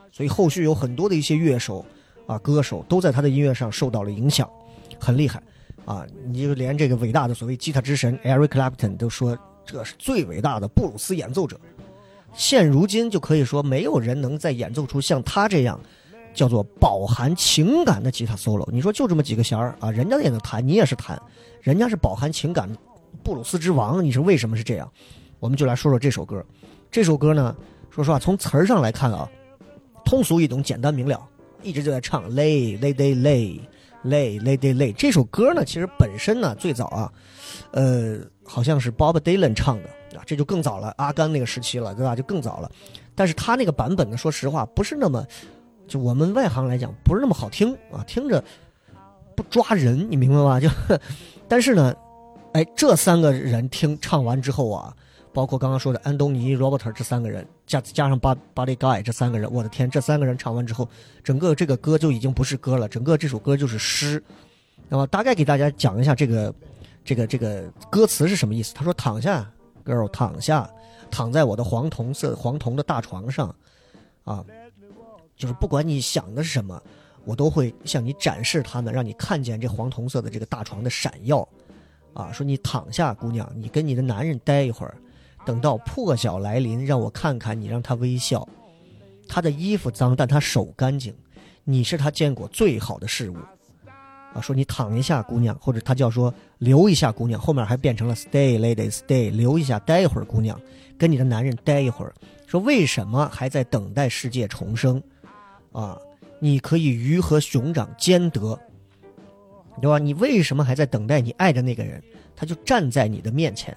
[0.10, 1.86] 所以后续有很多的一些乐手
[2.26, 4.50] 啊、歌手都在他的音乐上受到了影响，
[4.98, 5.44] 很厉害
[5.84, 6.08] 啊！
[6.26, 11.60] 你就连这个伟大的所谓吉他之神 Eric Clapton 都说这是最伟大的布鲁斯演奏者。
[12.34, 15.80] 现如今就可以说，没有人能再演奏出像他这样
[16.34, 18.68] 叫做饱含情感的吉他 solo。
[18.72, 21.22] 你说就这么几个弦儿啊，人家也能弹，你也是弹。
[21.62, 22.70] 人家是饱含情感，
[23.24, 24.90] 布鲁斯之王，你是为什么是这样？
[25.40, 26.44] 我们就来说说这首歌。
[26.90, 27.56] 这首歌呢，
[27.90, 29.30] 说实话，从词儿上来看啊，
[30.06, 31.22] 通俗易懂，简单明了，
[31.62, 33.60] 一直就在唱累累累累
[34.04, 34.94] 累累累累。
[34.94, 37.12] 这首歌呢，其实本身呢，最早啊，
[37.72, 42.16] 呃，好像是 Bob Dylan 唱的啊，这就更早了，阿甘那个时期了，对吧？
[42.16, 42.72] 就更早了。
[43.14, 45.26] 但是他那个版本呢，说实话，不是那么，
[45.88, 48.44] 就我们外行来讲，不是那么好听啊，听着
[49.36, 50.60] 不抓人，你明白吗？
[50.60, 50.70] 就。
[51.48, 51.94] 但是呢，
[52.54, 54.96] 哎，这三个人听唱完之后啊，
[55.34, 60.88] 包括刚刚说的安东尼、Robert 这三个人，加加上巴巴利盖这三个人，我的天，这三个人唱完之后，
[61.24, 64.24] 整个这个歌就已经不是歌了，整个这首歌就是诗。
[64.90, 66.54] 那么大概给大家讲一下这个
[67.08, 68.74] 这个这个歌词是什么意思。
[68.76, 69.50] 他说：“躺下
[69.84, 70.70] ，girl，躺下，
[71.10, 73.56] 躺在我的黄铜色黄铜的大床上，
[74.26, 74.46] 啊，
[75.36, 76.80] 就是不管你想的是什么。”
[77.28, 81.46] 我都会向你展示他们，让你看见这黄铜色的这个大床的闪耀，
[82.14, 84.96] 啊，说你躺下，姑娘，你跟你的男人待一会儿，
[85.46, 88.48] 等到破晓来临，让我看看你，让他微笑。
[89.28, 91.14] 他的衣服脏，但他手干净，
[91.66, 93.36] 你是他见过最好的事物。
[94.42, 100.60] 说你躺一下，姑娘，或者他叫说留一下，姑娘，后面还变成了 stay lady stay，留一下，待一会儿，姑娘，
[100.98, 102.14] 跟你的男人待一会儿。
[102.46, 105.02] 说为什么还在等待世界重生？
[105.72, 105.98] 啊。
[106.40, 108.56] 你可以鱼和熊掌兼得，
[109.82, 109.98] 对吧？
[109.98, 112.00] 你为什么还在等待你爱的那个人？
[112.36, 113.76] 他就站在你的面前，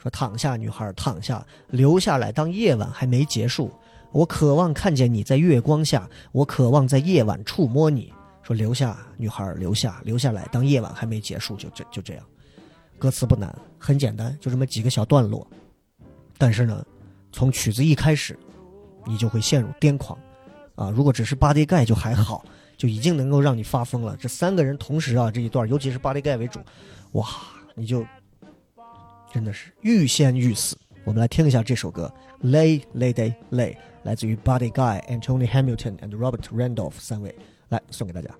[0.00, 2.30] 说：“躺下，女孩，躺下，留下来。
[2.30, 3.68] 当夜晚还没结束，
[4.12, 8.12] 我渴望看见你在月光下，我渴望在夜晚触摸你。”
[8.48, 10.48] 说：“留下，女孩，留下，留下来。
[10.50, 12.24] 当夜晚还没结束，就这就这样。”
[12.98, 15.46] 歌词不难，很简单，就这么几个小段落。
[16.36, 16.84] 但是呢，
[17.30, 18.38] 从曲子一开始，
[19.06, 20.18] 你就会陷入癫狂。
[20.74, 22.44] 啊，如果只是巴迪盖就还好，
[22.76, 24.16] 就已经能够让你发疯了。
[24.16, 26.60] 这三个人同时啊，这一段，尤其是巴迪盖为主，
[27.12, 27.26] 哇，
[27.74, 28.04] 你就
[29.32, 30.76] 真的是欲仙欲死。
[31.04, 32.12] 我们来听一下这首歌
[32.46, 37.34] 《Lay Lady Lay》，来自于 Buddy Guy、Anthony Hamilton and Robert Randolph 三位，
[37.68, 38.34] 来送给大家。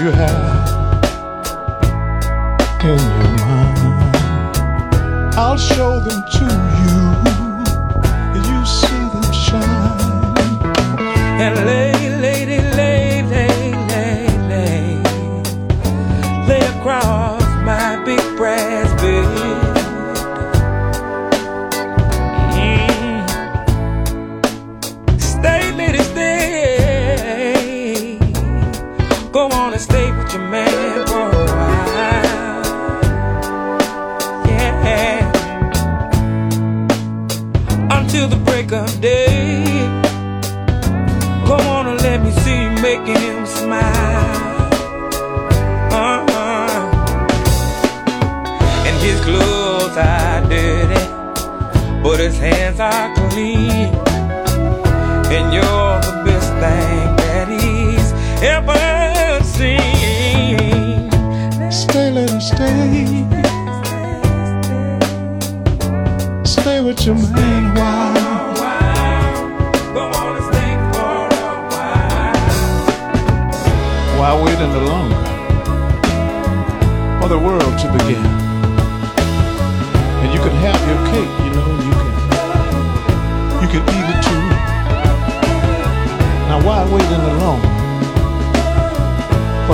[0.00, 0.80] You have
[2.82, 4.16] in your mind.
[5.36, 6.39] I'll show them to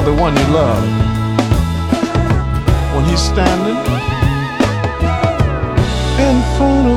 [0.06, 0.84] the one you love?
[2.94, 3.76] When he's standing
[6.26, 6.95] in front of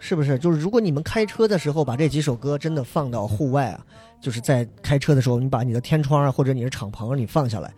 [0.00, 0.38] 是不是？
[0.38, 3.84] 就是如果你们开车的时候把这几首歌真的放到户外啊，
[4.20, 7.72] 就是在开车的时候，你把你的天窗啊，或者你的敞篷你放下来，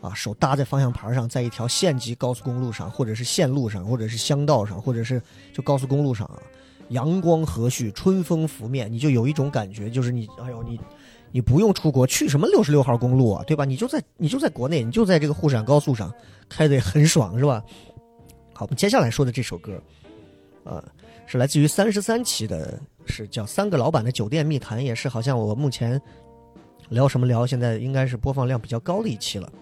[0.00, 5.22] 啊，手搭在方向盘上，在一条县级高速公路上，或者是县路上，或者是乡道上，或者是
[5.52, 6.36] 就高速公路上啊，
[6.88, 10.80] 阳光和煦，春风拂面，你就有一种感觉，就是你，哎呦，你
[11.30, 13.64] 你不用出国，去什么六十六号公路啊，对吧？
[13.64, 16.12] 你就在你就在国内，你就在这个沪陕高速上
[16.48, 17.62] 开的很爽，是吧？
[18.52, 19.80] 好，我们接下来说的这首歌，
[20.64, 20.82] 呃，
[21.30, 26.00] 是来自于三十三期的，是叫《三个老板的酒店密谈》，也是好像我目前
[26.88, 29.52] 聊什么聊，现在应该是播放量比较高的一期了，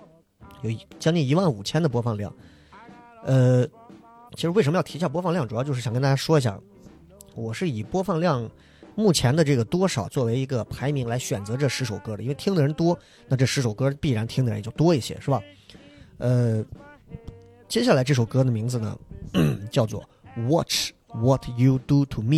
[0.62, 2.32] 有将近一万五千的播放量。
[3.24, 3.66] 呃，
[4.36, 6.56] 其实为什么要提一下播放量，主要就是想跟大家说一下，
[7.34, 8.48] 我是以播放量
[8.94, 12.96] 目前的这个多少作为一个排名来选择这十首歌的，因为听的人多，
[13.26, 15.42] 那这十首歌必然听的人也就多一些，是吧？
[16.18, 16.64] 呃，
[17.66, 18.96] 接下来这首歌的名字呢，
[19.68, 20.00] 叫做
[20.48, 22.30] 《Watch What You Do to Me》，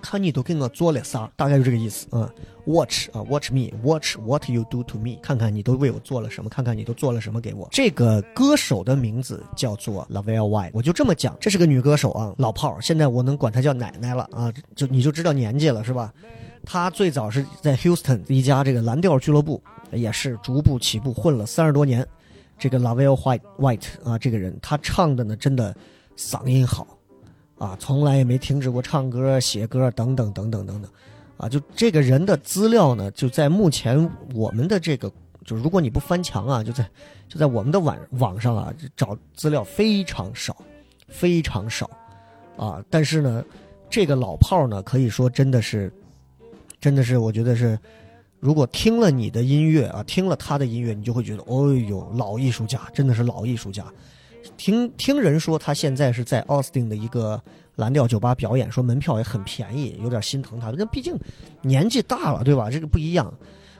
[0.00, 2.30] 看你都给我做了啥，大概就这个意思啊、
[2.66, 7.68] Watch 啊，Watch me，Watch what you do to me，看看你都为我做了什么，看看你都做了什么给我。
[7.70, 16.12] 这个歌手的名字叫做 Lavelle White，我就这么讲，这是个女歌手啊，老炮儿，现在我能管她叫奶奶了啊，就你就知道年纪了是吧？
[16.64, 19.62] 她最早是在 Houston 一家这个蓝调俱乐部，
[19.92, 22.06] 也是逐步起步，混了三十多年。
[22.56, 25.74] 这个 Lavelle White White 啊，这个人他唱的呢，真的
[26.16, 26.86] 嗓音好
[27.58, 30.90] 啊，从来也没停止过唱歌、写歌等等等等等等
[31.36, 31.48] 啊。
[31.48, 35.10] 就这个人的资料呢，就在目前我们的这个，
[35.44, 36.88] 就如果你不翻墙啊，就在
[37.28, 40.56] 就在我们的网网上啊，找资料非常少，
[41.08, 41.88] 非常少
[42.56, 42.84] 啊。
[42.90, 43.44] 但是呢，
[43.88, 45.92] 这个老炮儿呢，可以说真的是，
[46.80, 47.78] 真的是，我觉得是。
[48.40, 53.82] 如果听了你的音乐啊，听了他的音乐，你就会觉得，哦呦，老艺术家，真的是老艺术家。
[54.56, 57.40] 听听人说，他现在是在奥斯汀的一个
[57.76, 60.70] 蓝调酒吧表演，说门票也很便宜，有点心疼他。
[60.70, 61.18] 那毕竟
[61.62, 62.70] 年纪大了，对吧？
[62.70, 63.32] 这个不一样。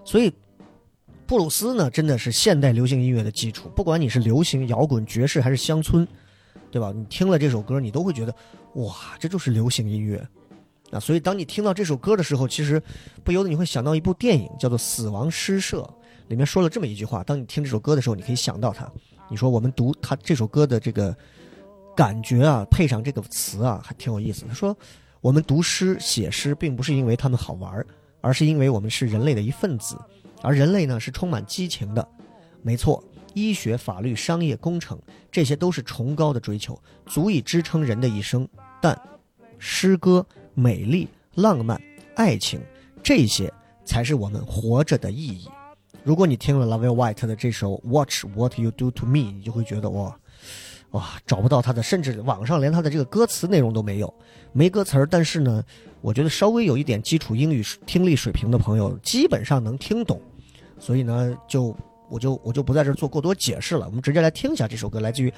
[0.04, 0.32] 所以，
[1.26, 3.70] 布鲁斯呢，真的是现代流行音乐的基础。
[3.74, 6.06] 不管你是流行、摇滚、爵士还是乡村，
[6.70, 6.92] 对吧？
[6.94, 8.34] 你听了这首歌，你都会觉得，
[8.74, 10.26] 哇，这就是流行音乐。
[10.90, 12.80] 啊，所以当你听到这首歌的时候，其实
[13.24, 15.80] 不由得你会想到一部电影，叫做《死亡诗社》，
[16.28, 18.90] 里面说了这么一句话：当你听这首歌的时候，你可以想到它。
[19.34, 21.12] 你说我们读他这首歌的这个
[21.96, 24.44] 感觉啊，配上这个词啊，还挺有意思。
[24.46, 24.76] 他说，
[25.20, 27.84] 我们读诗写诗，并不是因为他们好玩，
[28.20, 29.98] 而是因为我们是人类的一份子，
[30.40, 32.08] 而人类呢是充满激情的。
[32.62, 34.96] 没错，医学、法律、商业、工程，
[35.32, 38.48] 这些都是崇高的追求，足以支撑人的一生。
[38.80, 38.96] 但
[39.58, 40.24] 诗歌、
[40.54, 41.76] 美丽、浪漫、
[42.14, 42.60] 爱情，
[43.02, 43.52] 这些
[43.84, 45.48] 才是我们活着的意义。
[46.04, 50.14] 如果你听了 Love White 的这首《Watch What You Do to Me》，你就会觉得哇
[50.90, 54.14] 哇找不到他的，甚至网上连他的这个歌词内容都没有，
[54.52, 55.06] 没歌词儿。
[55.06, 55.64] 但是呢，
[56.02, 60.20] 我觉得稍微有一点基础英语听力水平的朋友，基本上能听懂。
[60.78, 61.74] 所以呢，就
[62.10, 65.32] 我就我就不在这做过多解释了，我们直接来听一下这首歌，来自于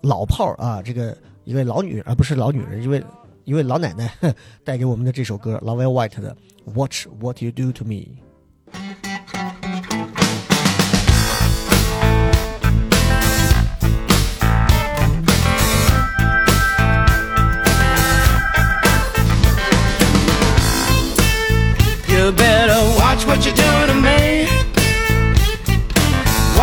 [0.00, 3.00] 老炮儿啊，这个一位老女啊不是老女人，一位
[3.44, 4.12] 一位老奶奶
[4.64, 6.36] 带给我们的这首歌 Love White 的
[6.74, 7.94] 《Watch What You Do to Me》。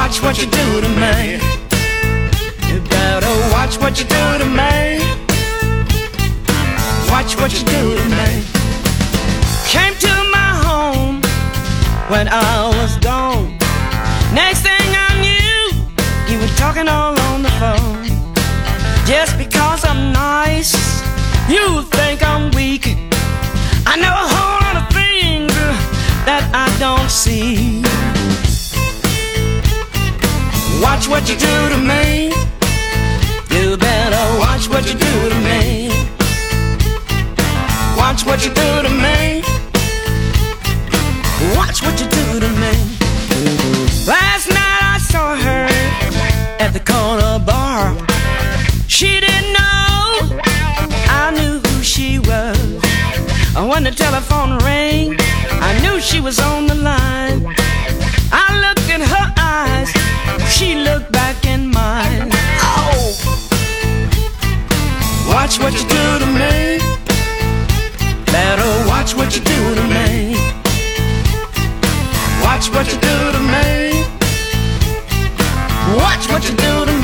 [0.08, 1.34] Watch what you do to me.
[2.72, 5.03] You better watch what you do to me.
[7.12, 8.30] Watch what you do to me.
[9.68, 11.22] Came to my home
[12.08, 13.58] when I was gone.
[14.34, 18.05] Next thing I knew, you were talking all on the phone.
[19.05, 20.74] Just because I'm nice,
[21.49, 22.95] you think I'm weak.
[23.86, 25.53] I know a whole lot of things
[26.24, 27.76] that I don't see.
[30.98, 32.34] Watch what you do to me.
[33.52, 35.89] You better watch what you do to me.
[37.95, 39.43] Watch what you do to me.
[41.56, 42.74] Watch what you do to me.
[44.08, 45.68] Last night I saw her
[46.60, 47.95] at the corner bar.
[48.88, 50.41] She didn't know
[51.22, 52.58] I knew who she was.
[53.54, 55.16] When the telephone rang,
[55.62, 57.56] I knew she was on the line.
[58.32, 59.89] I looked in her eyes,
[60.55, 62.30] she looked back in mine.
[62.62, 62.97] Oh!
[65.34, 66.55] Watch what you do to me.
[68.38, 70.36] Better watch what you do to me.
[72.45, 73.68] Watch what you do to me.
[76.01, 76.97] Watch what you do to me.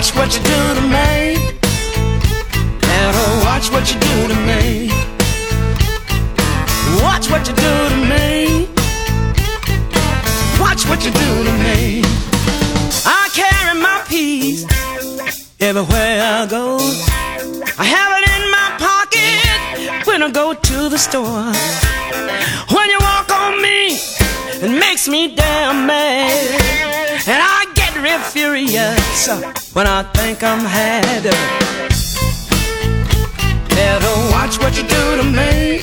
[0.00, 1.36] Watch what you do to me.
[2.80, 4.88] Better watch what you do to me.
[7.02, 8.66] Watch what you do to me.
[10.58, 12.02] Watch what you do to me.
[13.04, 14.64] I carry my peace
[15.60, 16.78] everywhere I go.
[17.76, 21.52] I have it in my pocket when I go to the store.
[22.74, 23.98] When you walk on me,
[24.64, 26.88] it makes me damn mad.
[27.28, 27.69] And I
[28.02, 29.28] real furious
[29.74, 31.24] when I think I'm had.
[33.68, 35.80] Better watch what you do to me.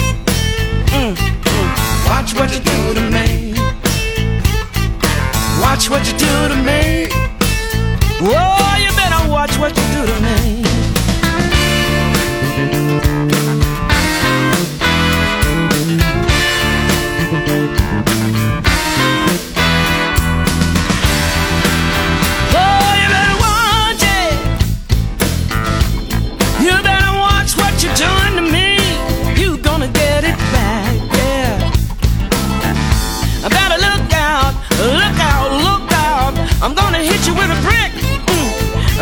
[0.93, 2.07] Mm, mm.
[2.09, 3.53] Watch what you do to me.
[5.61, 7.07] Watch what you do to me.
[8.19, 10.66] Whoa, you better watch what you do to me.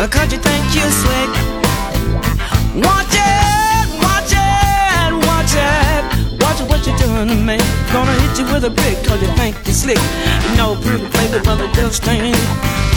[0.06, 1.30] Mm, Cause you think you're slick.
[2.84, 6.42] Watch it, watch it, watch it.
[6.42, 7.58] Watch what you're doing to me.
[7.92, 9.98] Gonna hit you with a brick cause you think you're slick.
[9.98, 12.36] You know, pretty baby, brother, just ain't.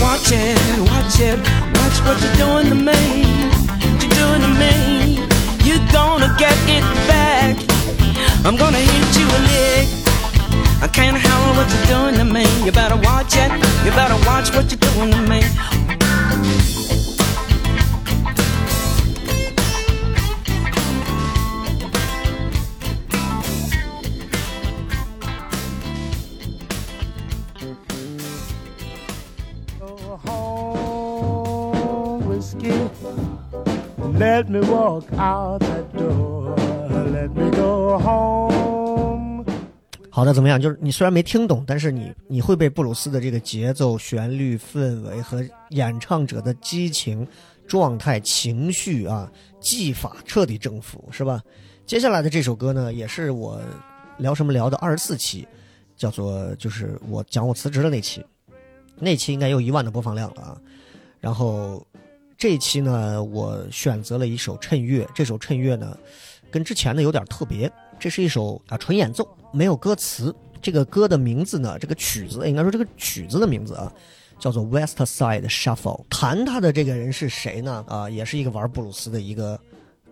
[0.01, 0.57] Watch it,
[0.91, 1.39] watch it,
[1.77, 3.01] watch what you're doing to me.
[3.65, 5.25] What you're doing to me.
[5.65, 7.57] You're gonna get it back.
[8.45, 9.87] I'm gonna hit you a lick.
[10.81, 11.29] I can't it.
[11.57, 12.45] What you're doing to me?
[12.63, 13.51] You better watch it.
[13.83, 16.98] You better watch what you're doing to me.
[32.27, 32.73] Whiskey.
[34.17, 36.55] Let me walk out that door.
[37.11, 39.45] Let me go home.
[40.09, 40.59] 好的，怎么样？
[40.59, 47.25] 就是你虽然没听懂，但是你你会被布鲁斯的这个节奏、旋律、氛围和演唱者的激情、
[47.67, 49.31] 状态、情绪啊、
[49.61, 51.41] 技法彻底征服，是吧？
[51.85, 53.61] 接下来的这首歌呢，也是我
[54.17, 55.47] 聊什么聊的二十四期，
[55.95, 58.25] 叫做就是我讲我辞职的那期，
[58.99, 60.57] 那期应该有一万的播放量了啊。
[61.19, 61.85] 然后
[62.37, 65.97] 这一期呢，我选择了一首趁月，这首趁月呢，
[66.49, 67.69] 跟之前的有点特别，
[67.99, 70.33] 这是一首啊纯演奏，没有歌词。
[70.61, 73.91] 这个歌的名字呢，这个曲子应该说这个曲子的名字啊，
[74.39, 76.03] 叫做 West Side Shuffle。
[76.09, 77.83] 弹它的这个人是谁呢？
[77.87, 79.59] 啊，也是一个玩布鲁斯的一个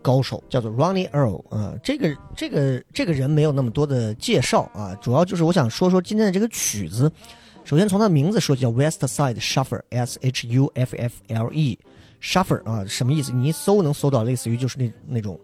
[0.01, 1.73] 高手，叫做 Ronnie Earl 啊。
[1.83, 7.11] 这个这个这个人没有那么多的介绍啊，主要就是我想说说今天的这个曲子。
[7.68, 11.78] 首先从它的名字说，叫 West Side Shuffle，S H U F F L E。
[12.22, 13.34] shuffle 啊，什么意思？
[13.34, 15.38] 你一搜能搜到，类似于就是那那种，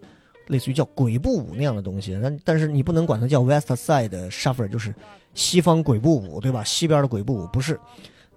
[0.47, 2.17] 类似于叫鬼步舞那样的东西。
[2.23, 4.95] 但但是你不能管它叫 West Side shuffle，就是
[5.33, 6.63] 西方鬼步舞，对吧？
[6.63, 7.77] 西边的鬼步舞不是。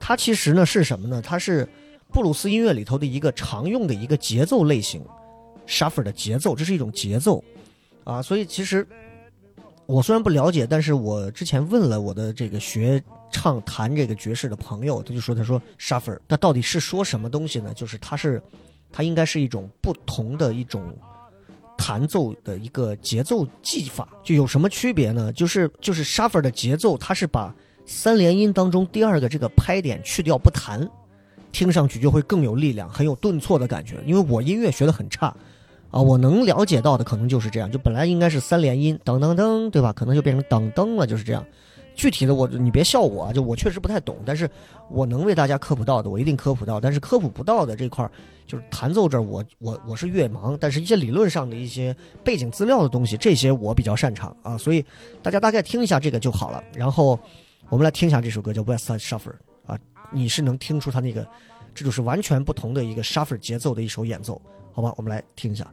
[0.00, 1.22] 它其实呢是什么呢？
[1.22, 1.66] 它是
[2.12, 5.00] 布鲁斯音乐里头的一个常用的一个节奏类型
[5.68, 7.40] ，shuffle 的节奏，这是一种节奏
[8.02, 8.20] 啊。
[8.20, 8.84] 所以其实
[9.86, 13.00] 我虽然不了解，但是我之前问了我的这个学
[13.38, 17.70] 唱弹这个爵士的朋友，他就说他说 shuffle，那到底是说什么东西呢？
[17.74, 18.42] 就是它是，
[18.90, 20.82] 它应该是一种不同的一种
[21.76, 25.30] 弹奏的一个节奏技法，就有什么区别呢？
[25.34, 30.88] 就是就是 shuffle 的节奏，它是把三连音当中第二个这个拍点去掉不弹，
[31.52, 33.96] 听上去就会更有力量，很有顿挫的感觉。
[34.06, 35.36] 因为我音乐学的很差。
[35.90, 39.92] 啊，我能了解到的可能就是这样，就本来应该是三连音，噔噔噔，对吧？
[39.92, 41.46] 可能就变成噔噔了，就是这样。
[41.96, 44.48] 具体的我你别笑我啊，就我确实不太懂，但是
[44.90, 46.78] 我能为大家科普到的，我一定科普到。
[46.78, 48.10] 但是科普不到的这块儿，
[48.46, 54.84] 就是弹奏这儿，我我我是越忙，但是一些理论上的一些背景资料的东西，这些我比较擅长啊，所以
[55.22, 56.62] 大家大概听一下这个就好了。
[56.74, 57.18] 然后
[57.70, 59.32] 我们来听一下这首歌叫《West Side Shuffle》
[59.66, 59.78] 啊，
[60.12, 61.26] 你是能听出它那个，
[61.74, 64.40] 这就是完全不同的一个 shuffle 节奏的一首演奏，
[64.72, 64.92] 好吧？
[64.98, 65.66] 我们来听一下。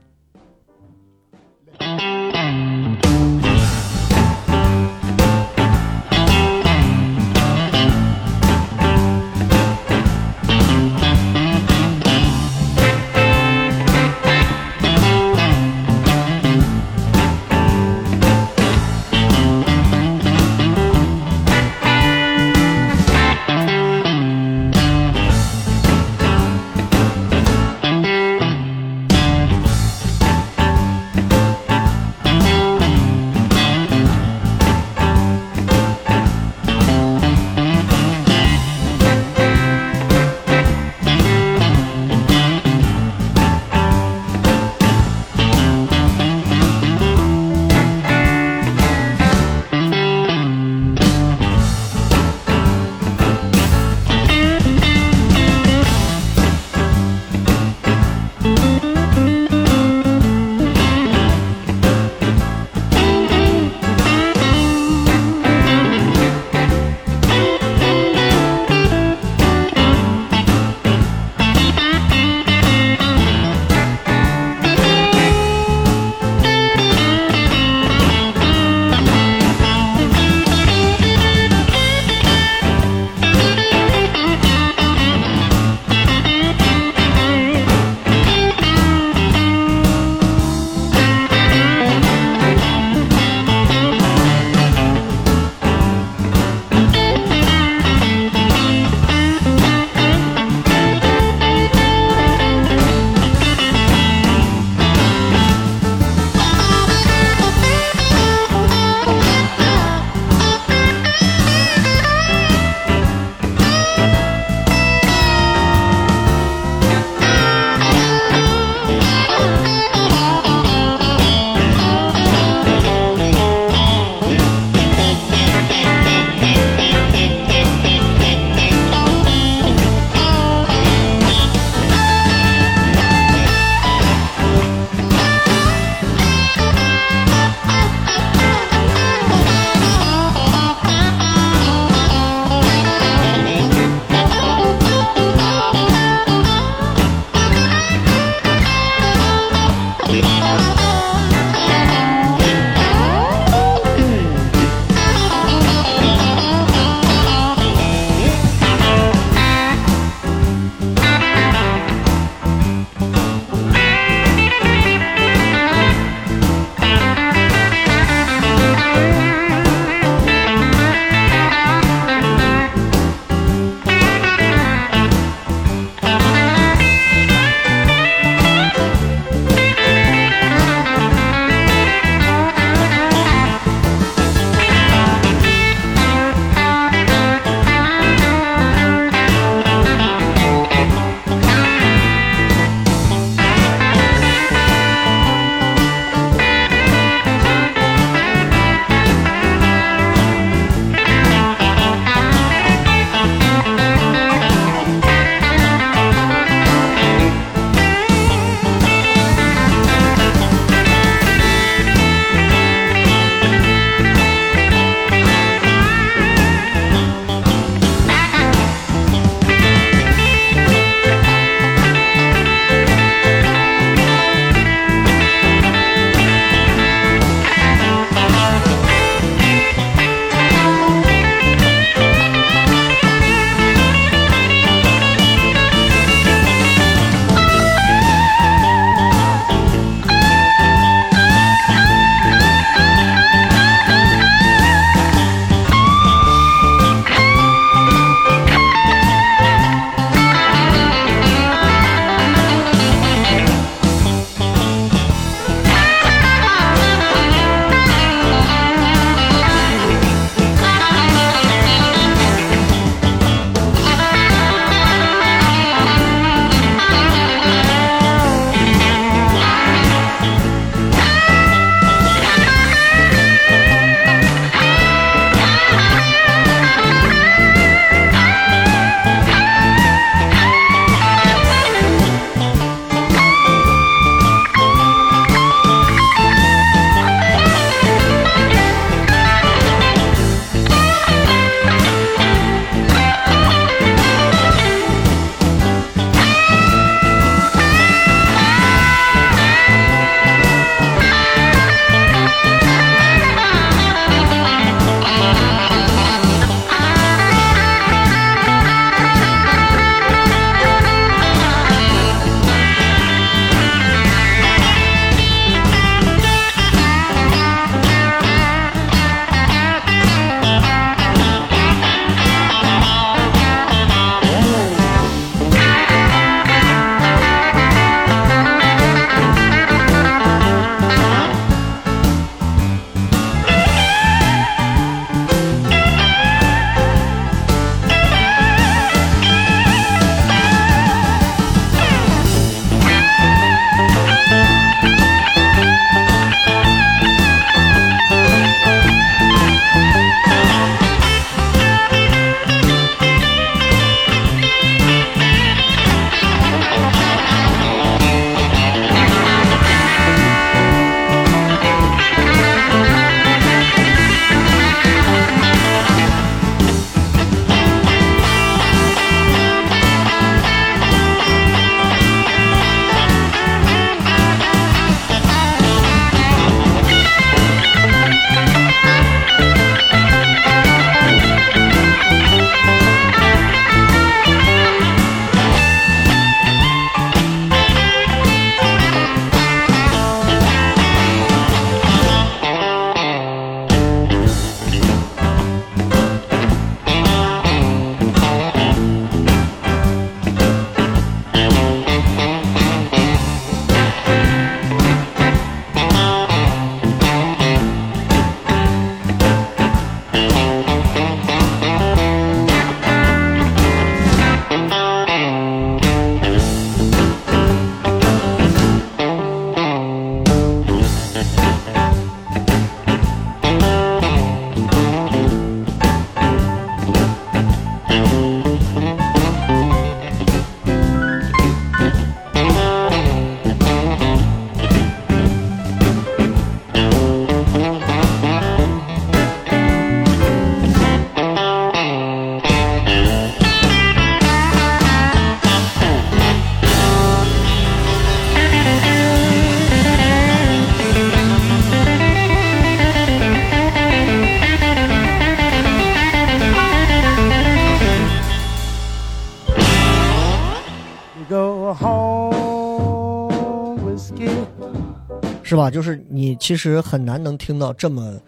[466.38, 468.19] 其实很难能听到这么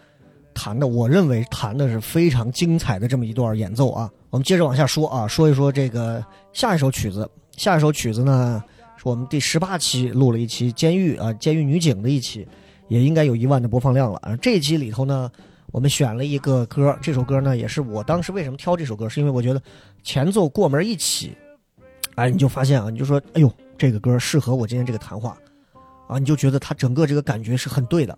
[0.54, 4.10] 弹的，我认为弹的是非常精彩的这么一段演奏啊。
[4.30, 7.28] 我们接着往下说啊，说一说这个下一首曲子。
[7.56, 8.62] 下一首曲子呢，
[8.96, 12.46] 是我们第十八期录了一期监狱啊，监狱女警的一期，
[12.88, 14.36] 也应该有一万的播放量了啊。
[14.36, 15.30] 这一期里头呢，
[15.72, 19.62] 我们选了一个歌，这首歌呢也是我当时为什么挑这首歌，是因为我觉得
[20.02, 21.34] 前奏过门一起，
[22.16, 25.34] 哎，你就发现啊，你就说，哎呦，这个歌适合我今天这个谈话。
[26.08, 28.16] 啊，你就觉得它整个这个感觉是很对的。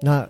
[0.00, 0.28] 那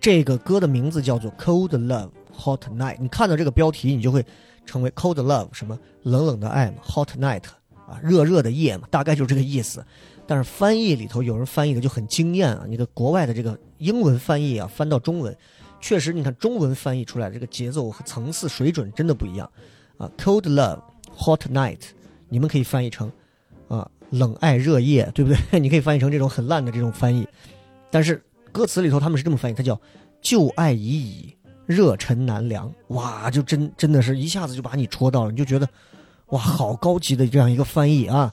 [0.00, 4.24] 这个歌的名字叫做《Cold Love Hot Night》，你看到这个标题，你就会
[4.64, 7.42] 成为 Cold Love 什么冷冷的爱嘛，Hot Night
[7.88, 9.84] 啊，热热的夜嘛，大概就是这个意思。
[10.26, 15.36] 但是翻译里头有人翻译的就很惊艳啊，你的国外的这个英文翻译啊，翻到中文，
[15.80, 19.50] 确实你看中文翻译出来这个节奏和层次水准真的不一样
[19.98, 20.10] 啊。
[20.18, 20.80] Cold Love
[21.16, 21.80] Hot Night，
[22.28, 23.10] 你们可以翻译成。
[24.10, 25.38] 冷爱热夜，对不对？
[25.60, 27.26] 你可以翻译成这种很烂的这种翻译，
[27.90, 29.78] 但是歌词里头他们是这么翻译，它叫
[30.22, 31.36] “旧爱已矣，
[31.66, 32.72] 热忱难凉”。
[32.88, 35.68] 哇，就真真的是一下子就把你戳到了，你就觉得
[36.28, 38.32] 哇，好高级的这样一个翻译啊。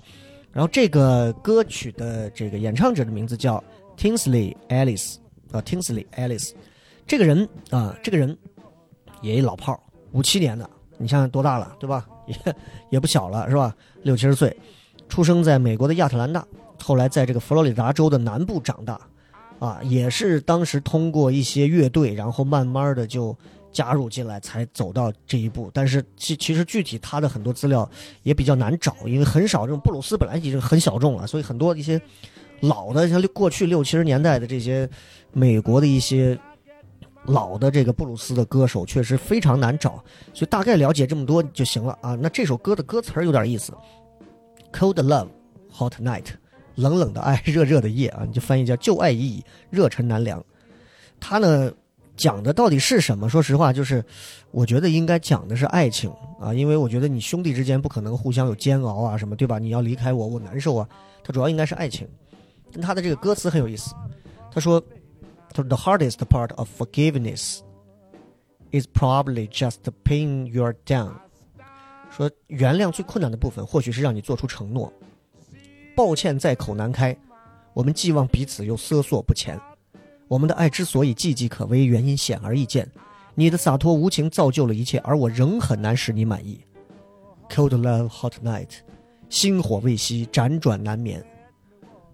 [0.52, 3.64] 然后这个歌曲的这个演唱者的名字叫
[3.98, 5.16] Tinsley Ellis
[5.52, 6.52] 啊，Tinsley Ellis，
[7.08, 8.38] 这个人啊，这个人
[9.22, 9.80] 也一老炮儿，
[10.12, 10.70] 五七年的，
[11.00, 12.08] 你想想多大了，对吧？
[12.28, 12.56] 也
[12.92, 13.76] 也不小了，是吧？
[14.04, 14.56] 六七十岁。
[15.14, 16.44] 出生在美国的亚特兰大，
[16.82, 19.00] 后来在这个佛罗里达州的南部长大，
[19.60, 23.38] 啊，也是当时通过一些乐队，然后慢慢的就
[23.72, 25.70] 加入进来，才走到这一步。
[25.72, 27.88] 但是其其实具体他的很多资料
[28.24, 32.02] 也比较难找，因为很少这种布鲁斯本来已经很小众了，所以很多一些
[32.62, 34.90] 老的像过去六七十年代的这些
[35.32, 36.36] 美国的一些
[37.26, 40.04] 老的这个布鲁斯的歌手，确实非常难找。
[40.34, 42.18] 所以大概了解这么多就行了啊。
[42.20, 43.72] 那这首歌的歌词有点意思。
[44.74, 45.28] Cold love,
[45.72, 46.26] hot night，
[46.76, 50.44] 冷冷的爱， 热热的夜啊，你就翻译叫旧爱已矣，热忱难凉。
[51.20, 51.72] 他呢
[52.18, 53.30] 讲的到底是什么？
[53.30, 54.04] 说实话，就是
[54.52, 59.60] 我觉得应该讲的是爱情啊，因为我觉得你兄弟之间不可能互相有煎熬啊什么，对吧？
[59.60, 60.90] 你要离开我，我难受啊。
[61.24, 62.08] 他主要应该是爱情。
[62.72, 63.94] 但他的这个歌词很有意思，
[64.52, 64.82] 他说
[65.54, 67.60] ：“他说 The hardest part of forgiveness
[68.72, 71.14] is probably just paying your down。”
[72.16, 74.94] 说原谅最困难的部分，或许是让你做出承诺。
[75.96, 77.18] 抱歉在口难开，
[77.74, 79.60] 我们寄望彼此又瑟缩不前。
[80.28, 82.88] 我们的爱之所以岌岌可危，原因显而易见。
[83.34, 86.62] 你的洒脱无情造就了一切，而我仍很难使你满意。
[87.50, 88.70] Cold love, hot night，
[89.28, 91.24] 星火未熄，辗转难眠。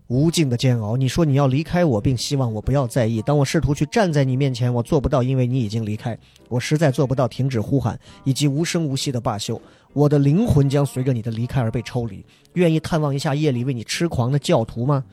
[0.08, 0.98] 无尽的煎熬。
[0.98, 3.22] 你说你要离开我，并希望我不要在意。
[3.22, 6.18] 当我试图去站在你面前，我做不到，因为你已经离开。
[6.48, 9.62] 我实在做不到停止呼喊，以及无声无息的罢休。
[9.94, 12.26] 我的灵魂将随着你的离开而被抽离。
[12.54, 15.04] 愿意探望一下夜里为你痴狂的教徒吗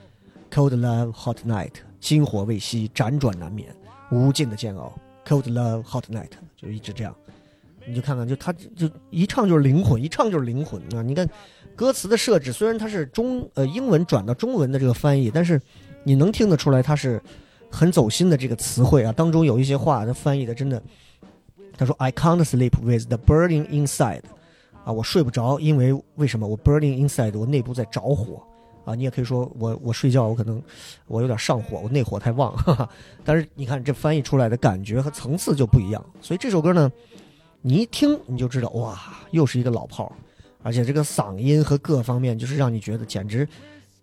[0.50, 3.74] ？Cold love, hot night，星火未熄，辗转难眠，
[4.10, 4.92] 无尽的煎熬。
[5.26, 7.14] Cold love, hot night，就一直这样。
[7.86, 11.02] 你就看看，就他就一唱就是灵魂，一唱就是灵魂啊！
[11.02, 11.28] 你看。
[11.74, 15.60] 歌词的设置虽然它是中呃英文转到中文的这个翻译，但是
[16.04, 17.22] 你能听得出来它是
[17.70, 19.12] 很走心的这个词汇啊。
[19.12, 20.82] 当中有一些话，它翻译的真的，
[21.76, 24.22] 他说 I can't sleep with the burning inside，
[24.86, 26.46] 啊，我睡不着，因为为什么？
[26.46, 28.40] 我 burning inside，我内部在着火
[28.84, 28.94] 啊。
[28.94, 30.62] 你也可以说我我睡觉我可能
[31.08, 32.56] 我有点上火，我内火太旺。
[32.56, 32.88] 哈哈。
[33.24, 36.00] 但是你看这翻译出来的感觉和层次就不一样。
[36.22, 36.88] 所以这首歌呢，
[37.62, 38.96] 你一听你就知道，哇，
[39.32, 40.12] 又是一个老炮儿。
[40.62, 43.44] 而且这个嗓音和各方面，就是让你觉得简直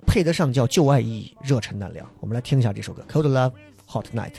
[0.06, 2.06] 配得上叫旧爱已矣，热忱难凉。
[2.20, 3.54] 我们来听一下这首歌《Cold Love
[3.88, 4.34] Hot Night》。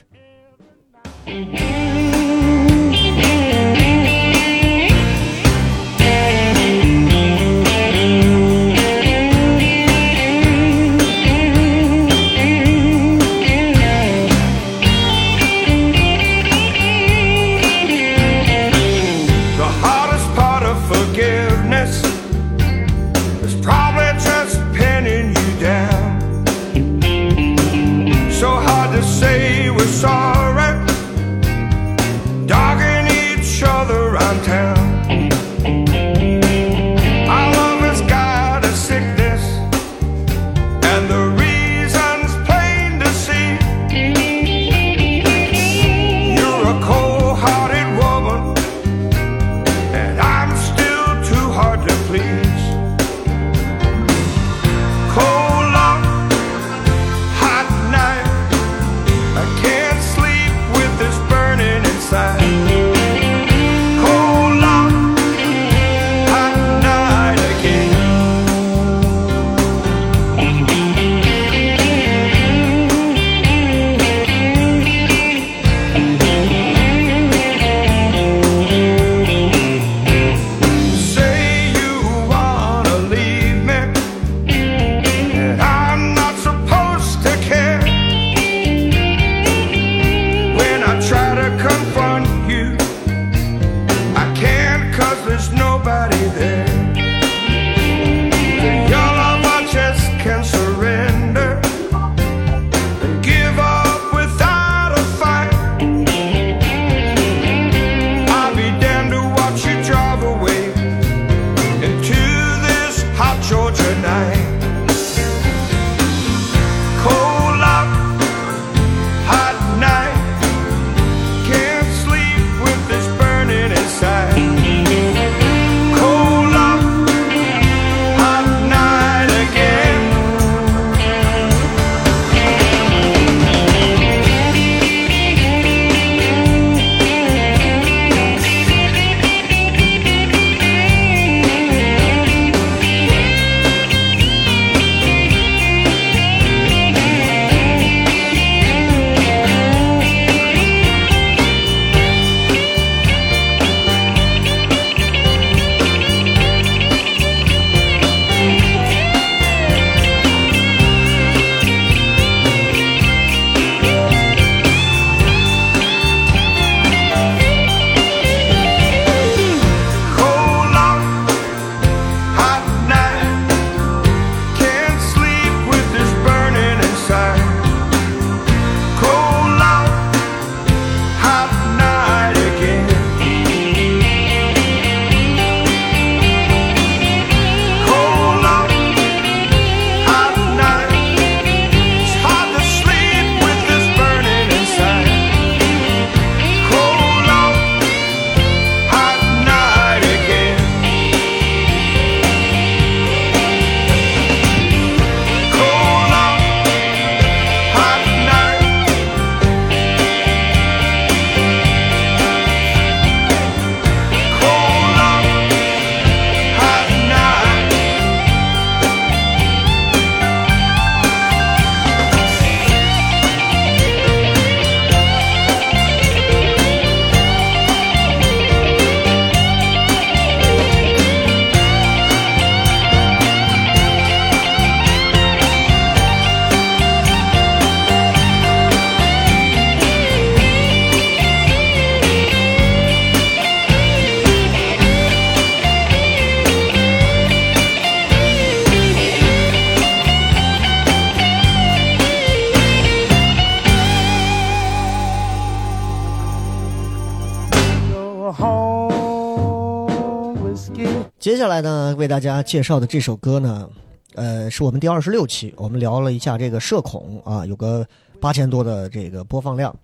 [262.04, 263.66] 为大家介绍的这首歌呢，
[264.14, 267.86] 呃，是我们第二十六期，我们聊了一下这个社恐啊，有个
[268.20, 269.74] 八千多的这个播放量。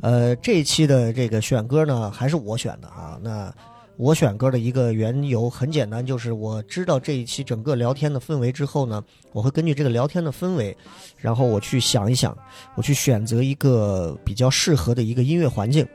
[0.00, 3.20] 呃，这一期的这个选歌呢，还是我选的啊。
[3.22, 3.54] 那
[3.98, 9.04] 我选歌的一个缘由很简单，就是我知道这一期整个聊天的氛围之后呢，
[9.34, 10.74] 我会根据这个聊天的氛围，
[11.18, 12.34] 然后我去想一想，
[12.76, 15.86] 我去选择一个比较适合的一个音乐环境。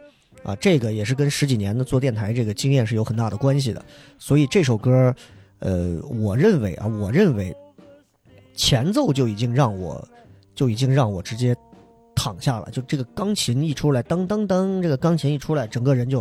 [0.43, 3.84] 啊，这个也是跟十几年的做电台这个经验是有很大的关系的。
[4.19, 5.15] 所以这首歌，
[5.64, 7.55] 呃，我认为啊，我认为
[8.53, 10.05] 前奏就已经让我，
[10.53, 11.55] 就已经让我直接
[12.14, 12.70] 躺下了。
[12.70, 16.20] 就这个钢琴一出来，噔噔噔，这个钢琴一出来，整个人就，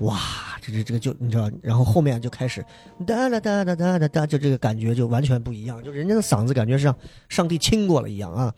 [0.00, 0.18] 哇，
[0.60, 2.60] 这这这个就你知道，然后后面就开始
[3.06, 6.96] 哒哒哒哒哒哒哒，就这个感觉就完全不一样，就人家的嗓子感觉是让
[7.28, 8.52] 上帝亲过了一样啊。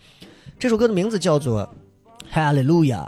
[0.59, 1.69] 这首歌的名字叫做
[2.35, 3.05] 《Hallelujah》。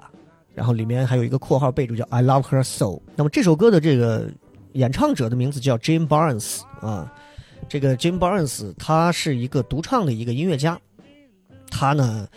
[0.54, 3.00] 然后里面还有一个括号备注叫 "I love her so"。
[3.16, 4.30] 那么这首歌的这个
[4.74, 7.12] 演唱者的名字叫 Jim Barnes 啊，
[7.68, 10.78] 这个 Jim Barnes 他是一个独唱的一个音乐家，
[11.70, 12.28] 他呢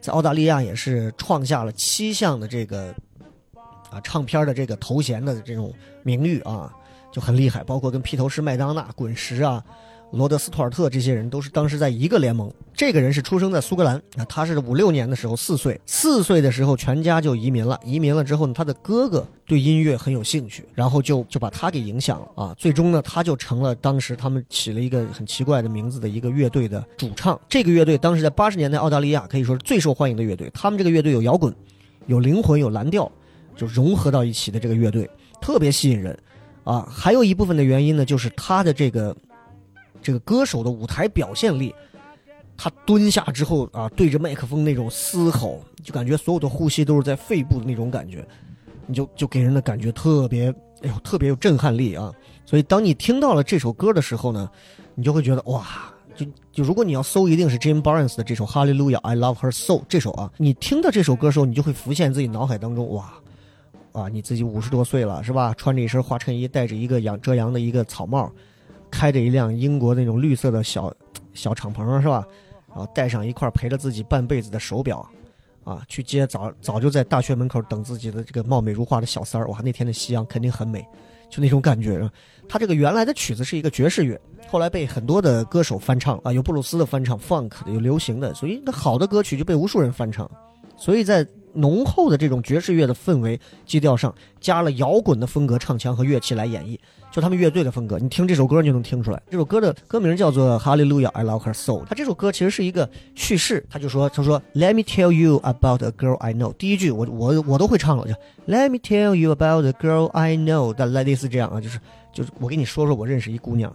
[0.00, 2.94] 在澳大利亚也是创下了七项的这个
[3.90, 5.72] 啊唱片的这个头衔的这种
[6.02, 6.72] 名誉啊，
[7.12, 9.62] 就很厉害，包括跟披头士、麦当娜、滚石啊。
[10.12, 12.50] 罗德斯托尔特这些人都是当时在一个联盟。
[12.72, 17.78] 这个人是出生在苏格兰啊，他是五六年的时候四岁，四岁的时候全家就移民了。
[17.84, 22.54] 移民了之后呢，他的哥哥对音乐很有兴趣，然后就就把他给影响了啊。
[22.56, 27.38] 最终呢，他就成了当时他们起了一个很奇怪的名字的一个乐队的主唱。
[27.48, 30.50] 这个乐队当时在八十年代澳大利亚可以说是最受欢迎的乐队。
[30.54, 31.54] 他们这个乐队有摇滚，
[32.06, 33.10] 有灵魂，有蓝调，
[33.56, 35.08] 就融合到一起的这个乐队
[35.40, 36.16] 特别吸引人
[36.64, 36.86] 啊。
[36.90, 39.16] 还有一部分的原因呢，就是他的这个。
[40.06, 41.74] 这个歌手的舞台表现力，
[42.56, 48.24] 他蹲下之后啊，对着麦克风那种嘶吼，就感觉所有的呼吸都是在肺部的那种感觉，
[48.86, 50.48] 你就就给人的感觉特别，
[50.82, 52.12] 哎呦，特别有震撼力啊！
[52.44, 54.48] 所以当你听到了这首歌的时候呢，
[54.94, 63.12] 你就会觉得哇，就就如果你要搜，一定是 Jim Barnes 的这首《哈利路亚 I Love Her So》这首啊，你听到这首歌的时候，你就会浮现自己脑海当中哇，
[63.90, 65.52] 啊，你自己五十多岁了是吧？
[65.54, 68.30] 穿着一身花衬衣，戴着一个阳遮阳的一个草帽。
[68.90, 70.92] 开着一辆英国那种绿色的小
[71.34, 72.26] 小敞篷是吧？
[72.68, 75.08] 然后带上一块陪着自己半辈子的手表，
[75.64, 79.48] 啊，去接早早就在大学门口等自己的这个貌美如花的小三儿。
[79.48, 80.86] 哇，那天的夕阳肯定很美，
[81.30, 82.06] 就那种感觉。
[82.48, 90.30] 他这个原来的曲子是一个爵士乐，后来被很多的歌手翻唱啊，有布鲁斯的翻唱，funk 的，有流行的，所以那好的歌曲就被无数人翻唱。
[90.76, 91.26] 所以在
[91.56, 96.78] 浓厚的这种爵士乐的氛围基调上，加了摇滚的风格唱腔和乐器来演绎，
[97.10, 97.98] 就他们乐队的风格。
[97.98, 99.20] 你听这首歌，你就能听出来。
[99.30, 101.72] 这首歌的歌名叫做《Hallelujah I Love Her So》。
[101.86, 108.12] 他这首歌其实是一个叙事，他就说：“他说 Let me tell you about a girl I know。”第一句我我我都会唱了，就
[108.46, 110.74] “Let me tell you about a girl I know”。
[110.76, 111.78] 但类似这样啊，就是
[112.12, 113.74] 就是我给你说说我认识一姑娘。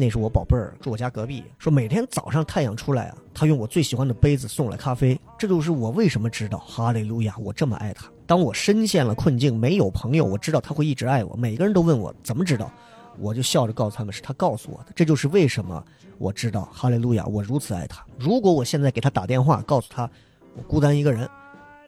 [0.00, 1.42] 那是我宝贝儿，住我家隔壁。
[1.58, 5.20] 说每天早上太阳出来啊，他用我最喜欢的杯子送来咖啡。
[5.36, 8.08] 这就是我为什么知道哈利路亚，我这么爱他。
[8.24, 11.34] 当我深陷了困境，没有朋友，我知道他会一直爱我。
[11.34, 12.70] 每个人都问我怎么知道，
[13.18, 14.92] 我就笑着告诉他们是他告诉我的。
[14.94, 15.84] 这就是为什么
[16.16, 18.06] 我知道哈利路亚，我如此爱他。
[18.16, 20.08] 如果我现在给他打电话，告诉他
[20.54, 21.28] 我孤单一个人，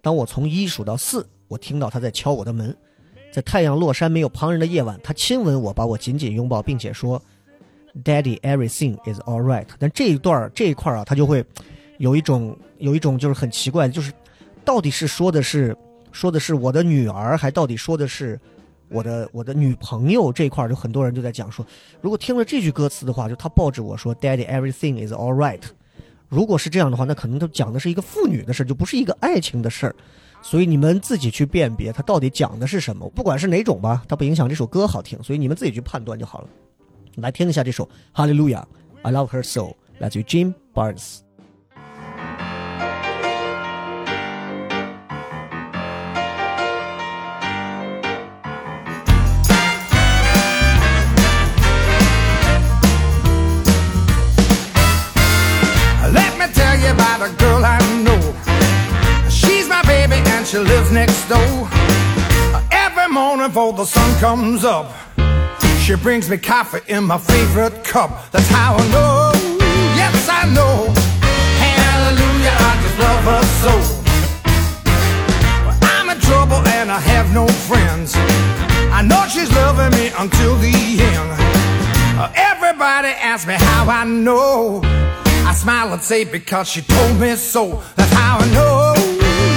[0.03, 2.77] 当我从一数到四，我听到他在敲我的门，
[3.33, 7.23] 在太阳落山没有旁人的夜晚，他亲吻我，把我紧紧拥抱，并且说。
[8.05, 9.66] Daddy, everything is all right。
[9.78, 11.45] 但这一段这一块啊，他就会
[11.99, 14.12] 有一种有一种就是很奇怪，就是
[14.64, 15.76] 到底是说的是
[16.12, 18.38] 说的是我的女儿，还到底说的是
[18.88, 21.64] 我的我的女朋友这一块，就很多人就在讲说，
[22.01, 25.62] 如果听了这句歌词的话，就他抱着我说 Daddy, everything is all right。
[26.28, 29.95] 如果是这样的话，那可能他讲的是一个妇女的事就不是一个爱情的事儿。
[30.43, 35.20] 所以你们自己去辨别，他到底讲的是什么，不管是哪种吧，它不影响这首歌好听。
[35.22, 36.49] 所以你们自己去判断就好了。
[37.16, 38.66] 来听一下这首《哈利路亚》，
[39.08, 41.20] I love her so，来自于 Jim Barnes。
[56.12, 58.20] Let me tell you about a girl I know.
[59.30, 61.70] She's my baby and she lives next door.
[62.72, 64.91] Every morning before the sun comes up,
[65.91, 68.30] she brings me coffee in my favorite cup.
[68.30, 69.32] That's how I know.
[69.99, 70.86] Yes, I know.
[71.59, 73.74] Hallelujah, I just love her so.
[75.66, 78.12] Well, I'm in trouble and I have no friends.
[78.14, 81.30] I know she's loving me until the end.
[82.20, 84.82] Uh, Everybody asks me how I know.
[85.45, 87.82] I smile and say because she told me so.
[87.97, 88.95] That's how I know.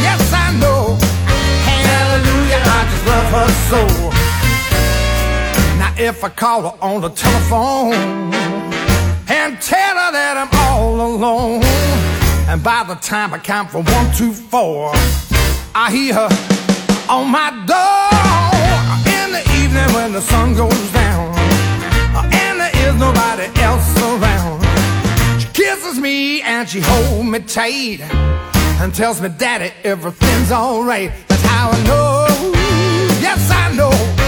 [0.02, 0.98] Yes, I know.
[1.70, 4.23] Hallelujah, I just love her so.
[5.96, 7.94] If I call her on the telephone
[9.30, 11.62] and tell her that I'm all alone,
[12.50, 14.92] and by the time I count from one to four,
[15.76, 16.30] I hear her
[17.08, 18.10] on my door
[19.06, 21.38] in the evening when the sun goes down,
[22.34, 24.66] and there is nobody else around.
[25.40, 28.02] She kisses me and she holds me tight
[28.82, 31.12] and tells me, Daddy, everything's alright.
[31.28, 32.28] That's how I know.
[33.22, 34.23] Yes, I know.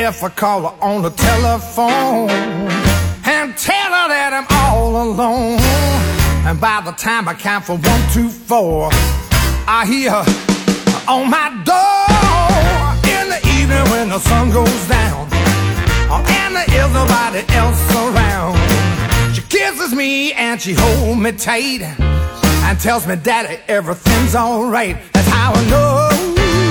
[0.00, 5.58] If I call her on the telephone and tell her that I'm all alone,
[6.48, 8.88] and by the time I count from one to four,
[9.68, 10.12] I hear
[11.06, 12.08] on my door
[13.04, 15.28] in the evening when the sun goes down,
[16.08, 18.56] and there is nobody else around.
[19.34, 24.96] She kisses me and she holds me tight and tells me, Daddy, everything's alright.
[25.12, 26.08] That's how I know.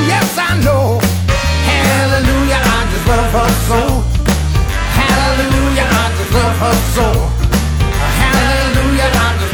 [0.09, 0.97] Yes, I know.
[1.69, 3.81] Hallelujah, I just love her so.
[4.97, 7.36] Hallelujah, I just love her so.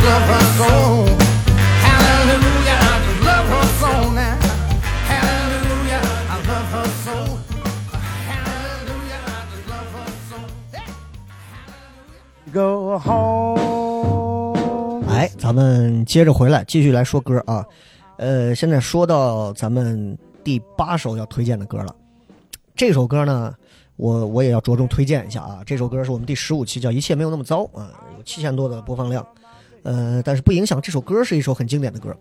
[0.04, 1.96] Love a song，I
[3.24, 4.20] love a song
[15.08, 17.66] 哎，咱们接着回来，继续来说歌啊。
[18.18, 21.96] 呃，现在说到咱们第八首要推荐的歌了。
[22.76, 23.56] 这首歌呢，
[23.96, 25.62] 我我也要着重推荐一下啊。
[25.66, 29.26] 这首歌是我们第十五期叫《一切没有那么糟》啊，有七千多的播放量。
[29.84, 32.16] 呃，但是不影响这首歌是一首很经典的歌。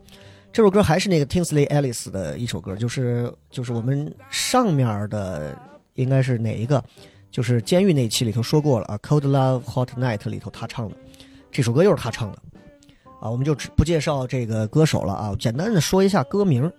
[0.52, 5.56] 这首歌还是那个 Tinsley Ellis 的一首歌，就是就是我们上面的
[5.94, 6.82] 应该是哪一个？
[7.30, 10.96] 就是监狱那期里头说过了啊，《Cold Love Hot Night》里头他唱的，
[11.50, 12.38] 这首歌又是他唱的。
[13.22, 16.70] 啊，我们就只不介绍这个歌手了啊，简单的说一下歌名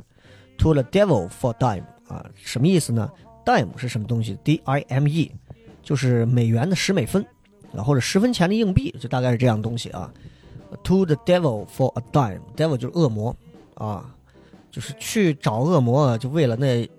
[0.60, 3.10] ，To the Devil for Dime 啊，什么意思呢
[3.43, 5.31] ？Dime 是什么东西？D I M E，
[5.81, 7.26] 就是美元的十美分
[7.76, 10.14] 啊，或者十分钱的硬币，就大概是这样东西啊。
[10.83, 13.35] To the Devil for a Dime，Devil 就是恶魔
[13.75, 14.15] 啊，
[14.71, 16.89] 就是去找恶魔，就为了那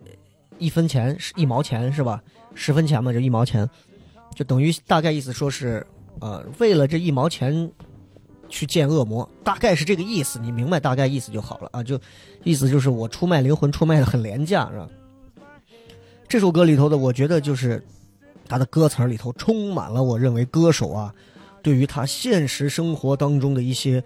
[0.59, 2.22] 一分钱是一毛钱是吧？
[2.55, 3.68] 十分钱嘛，就一毛钱，
[4.34, 5.86] 就等于大概意思说是
[6.20, 7.70] 呃，为了这一毛钱。
[8.51, 11.82] 去见恶魔，大概是这个意思，你明白大概意思就好了啊。
[11.82, 11.98] 就
[12.44, 14.88] 意思就是我出卖灵魂，出卖的很廉价，是吧？
[16.28, 17.82] 这首歌里头的，我觉得就是
[18.46, 21.12] 他的歌词里头充满了我认为歌手啊，
[21.65, 24.01] 对于他现实生活当中的一些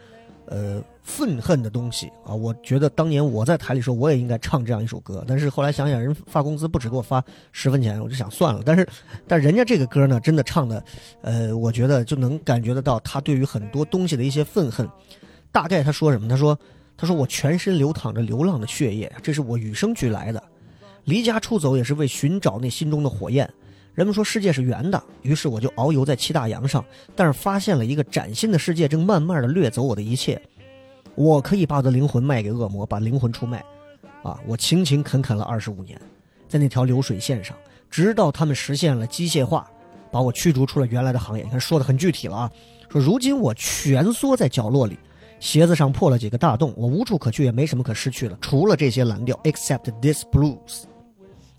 [0.47, 2.33] 呃愤恨的东西啊。
[2.33, 7.23] 我觉得当年我在台里说，我也应该唱这样一首歌，但是后来想想，人发工资不止给我发
[7.53, 8.63] 十分钱，我就想算了。
[8.65, 8.89] 但是，
[9.27, 10.83] 但人家这个歌呢，真的唱的，
[11.21, 14.89] 呃，我觉得就能感觉得到他对于很多东西的一些愤恨。
[15.51, 16.29] 大概他说什么？
[16.29, 16.57] 他说
[16.97, 20.41] ：“他说我全身流淌着流浪的血液，这是我与生俱来的。
[21.05, 23.49] 离家出走也是为寻找那心中的火焰。
[23.99, 26.85] 人们说世界是圆的，于是我就遨游在七大洋上，
[27.17, 30.41] 但是发现了一个崭新的世界正慢慢的掠走我的一切。
[31.17, 33.59] 我可以把我的灵魂卖给恶魔，把灵魂出卖。
[34.23, 36.01] 啊，我勤勤恳恳了二十五年，
[36.49, 37.57] 在那条流水线上，
[37.91, 39.69] 直到他们实现了机械化，
[40.13, 41.43] 把我驱逐出了原来的行业。
[41.43, 42.53] 你看说的很具体了啊，
[42.89, 44.97] 说如今我蜷缩在角落里。”
[45.41, 50.85] 鞋子上破了几个大洞，我无处可去，也没什么可失去了，除了这些蓝调，except this blues。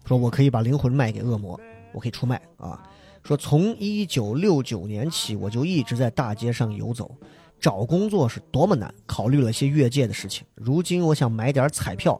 [0.05, 1.59] 说我可以把灵魂卖给恶魔，
[1.91, 2.81] 我可以出卖啊。
[3.23, 7.13] 说从一九六九年起，我就一直在大街上游走，
[7.59, 10.45] 找工作是多么难，考虑了些越界的事情。
[10.55, 12.19] 如今我想买点彩票，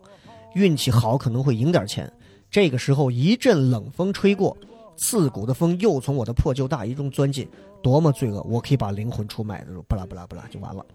[0.56, 2.12] 运气好可能会赢点钱。
[2.52, 4.56] 这个时候一阵冷风吹过，
[4.98, 7.48] 刺骨的风又从我的破旧大衣中钻进，
[7.82, 8.42] 多么罪恶！
[8.42, 10.86] 我可以把灵魂出卖的时候，不啦不啦不啦就完了。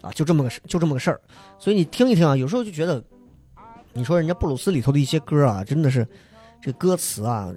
[0.00, 1.20] 啊，就这么个事，就这么个事儿，
[1.58, 3.02] 所以你听一听啊，有时候就觉得，
[3.92, 6.06] 你说人家布鲁斯里头的一些歌啊，真的是
[6.60, 7.52] 这歌词啊，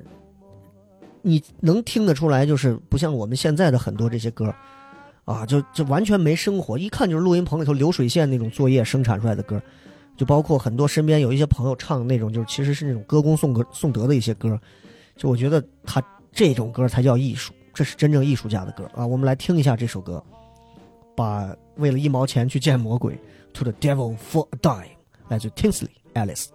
[1.27, 4.53] 你能听得出来，就是不像我们现在的很多这些歌
[5.25, 9.61] 啊，就就完全没生活，一看就是录音棚里头流水线那种作业生产出来的歌，
[10.15, 14.57] 就包括很多身边有一些朋友唱的那种，就是其实是那种歌功颂歌颂德的一些歌，
[15.17, 16.01] 就我觉得他
[16.31, 20.23] 这种歌才叫艺术，这是真正艺术家的歌啊，我们来听一下这首歌。
[21.15, 23.19] 把为了一毛钱去见魔鬼
[23.53, 24.91] ，To the Devil for a Dime，
[25.27, 26.45] 来自 Tinsley Ellis。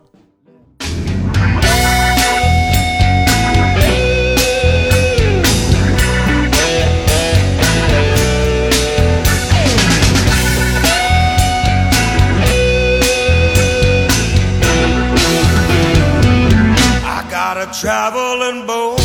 [17.59, 19.02] a traveling boat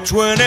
[0.00, 0.40] which one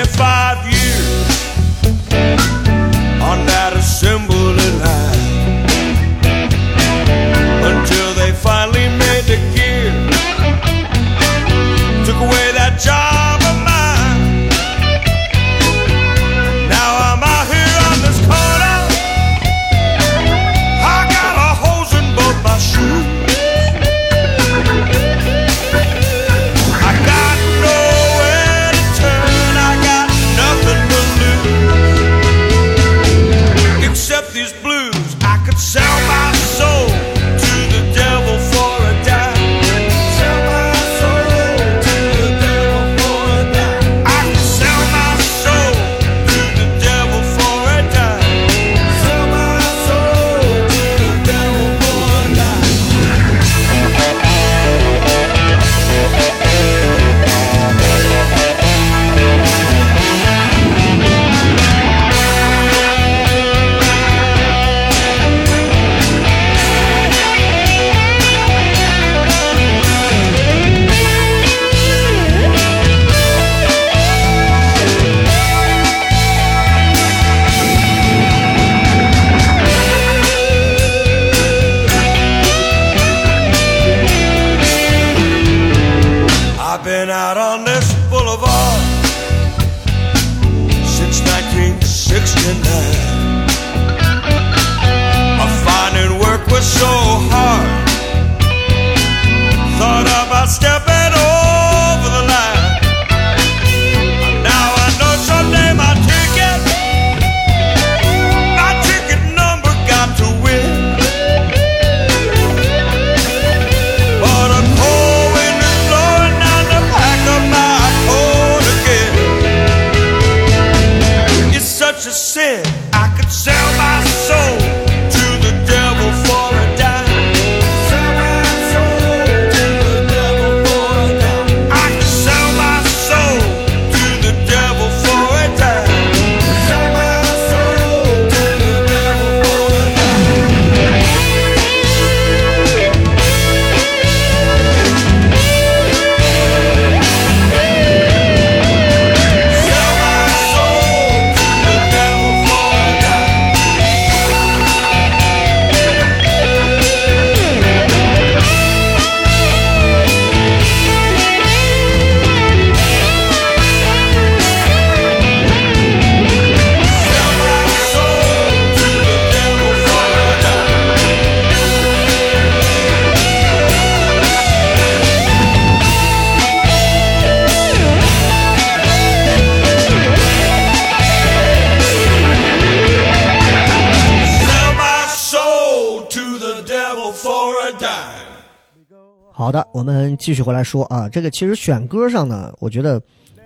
[189.35, 193.01] 好的，我们继续回来说啊，这个其实选歌上呢，我觉得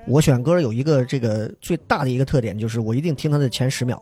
[0.05, 3.97] 我选歌有一个这个最大的一个特点，就是我一定听它的前十秒，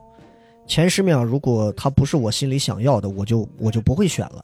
[0.66, 4.44] 前十秒如果它不是我心里想要的，我就我就不会选了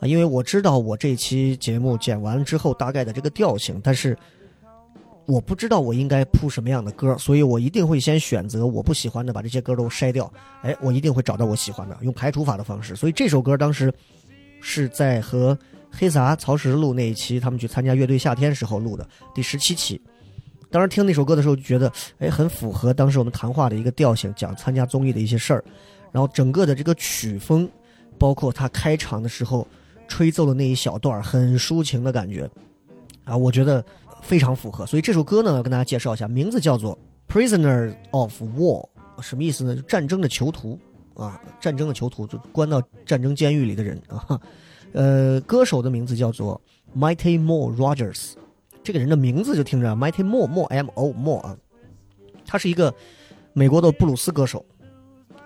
[0.00, 4.14] 啊，因为我知道我这期节目剪完之后大概的这个调性，但是
[5.24, 13.90] 我不知道我应该铺什么样的歌，所以我一定会先选择我不喜欢的，把这些歌都筛掉，哎，我一定会找到我喜欢的，用排除法的方式，所以这首歌当时
[14.60, 15.58] 是在和
[15.92, 20.00] 黑撒曹石录那一期，他们去参加乐队夏天时候录的第十七期。
[20.70, 25.62] 当时听那首歌的时候，就觉得哎，很符合当时我们谈话的一个调性，讲参加综艺的一些事儿。
[26.10, 27.68] 然后整个的这个曲风，
[28.18, 29.68] 包括他开场的时候
[30.08, 32.50] 吹奏的那一小段，很抒情的感觉
[33.24, 33.84] 啊，我觉得
[34.22, 34.86] 非常符合。
[34.86, 36.98] 所以这首歌呢，跟大家介绍一下，名字叫做
[37.32, 38.88] 《Prisoner of War》，
[39.22, 39.76] 什么意思呢？
[39.86, 40.78] 战争的囚徒。
[41.14, 44.40] 啊，战争的囚徒就关到战争监狱里的人啊。
[44.92, 46.60] 呃，歌手的名字叫做
[46.96, 48.32] Mighty MORE ROGERS
[48.82, 51.56] 这个人的名字就听着 Mighty MORE Mo M O Mo 啊，
[52.44, 52.92] 他是一个
[53.52, 54.64] 美国的布鲁斯歌手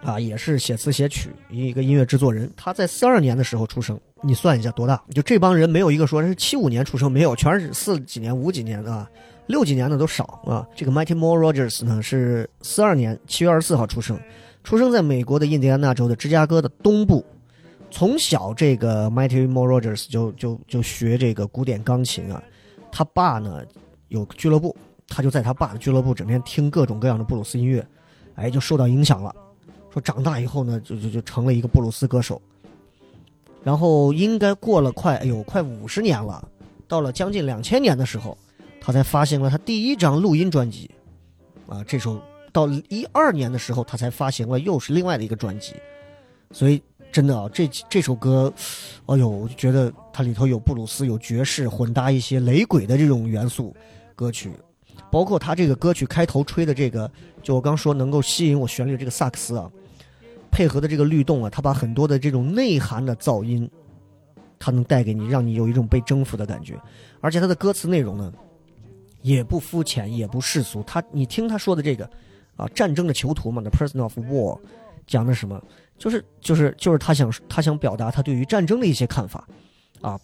[0.02, 2.51] 啊，也是写词写曲一个音乐制作人。
[2.56, 5.02] 他在四二年的时候出生，你算一下多大？
[5.10, 9.09] 就这帮人没有一个说是七五年出生，没有，全是四几年、五几年的啊，
[9.47, 10.66] 六几年的都少啊。
[10.74, 14.18] 这个 Mighty Mo Rogers 呢是四二年七月二十四号出生，
[14.64, 17.24] 出生在美国的印第安纳州的芝加哥的东部。
[17.98, 22.43] 从小，这个 Mighty Mo Rogers 就就就学这个古典钢琴啊。
[22.93, 23.64] 他爸呢
[24.09, 24.77] 有俱乐部，
[25.09, 27.82] 他就在他爸的俱乐部整天听各种各样的布鲁斯音乐，
[28.35, 29.35] 哎，就受到影响了。
[29.90, 32.39] 说长大以后呢，就就就成了一个布鲁斯歌手。
[33.64, 36.47] 然后应该过了快哎呦快五十年了，
[36.86, 38.36] 到了将近两千年的时候，
[38.78, 40.90] 他才发行了他第一张录音专辑。
[41.66, 42.20] 啊，这首
[42.52, 45.73] 到一二年的时候，他才发行了又是另外的一个专辑。
[46.52, 46.81] 所以
[47.12, 48.53] 真的啊，这这首歌，
[49.07, 53.74] 哎呦，我就觉得它里头有布鲁斯、有爵士，混搭一些雷鬼的这种元素
[54.15, 54.53] 歌曲，
[55.11, 57.11] 包括他这个歌曲开头吹的这个，
[57.43, 59.70] 就我刚说能够吸引我旋律的这个萨克斯啊，
[60.51, 63.70] 配合的这个律动啊，它把很多的这种内涵的噪音，
[64.59, 66.78] 它能带给你，让你有一种被征服的感觉。
[67.23, 68.31] 而且它的歌词内容呢，
[69.23, 70.83] 也不肤浅，也不世俗。
[70.83, 72.09] 他你听他说的这个
[72.57, 74.55] 啊，战争的囚徒嘛，《The Person of War》，
[75.07, 75.62] 讲的什么？
[75.98, 79.47] 就是就是就是他想他想表达他对于战争的一些看法，
[80.01, 80.20] 啊，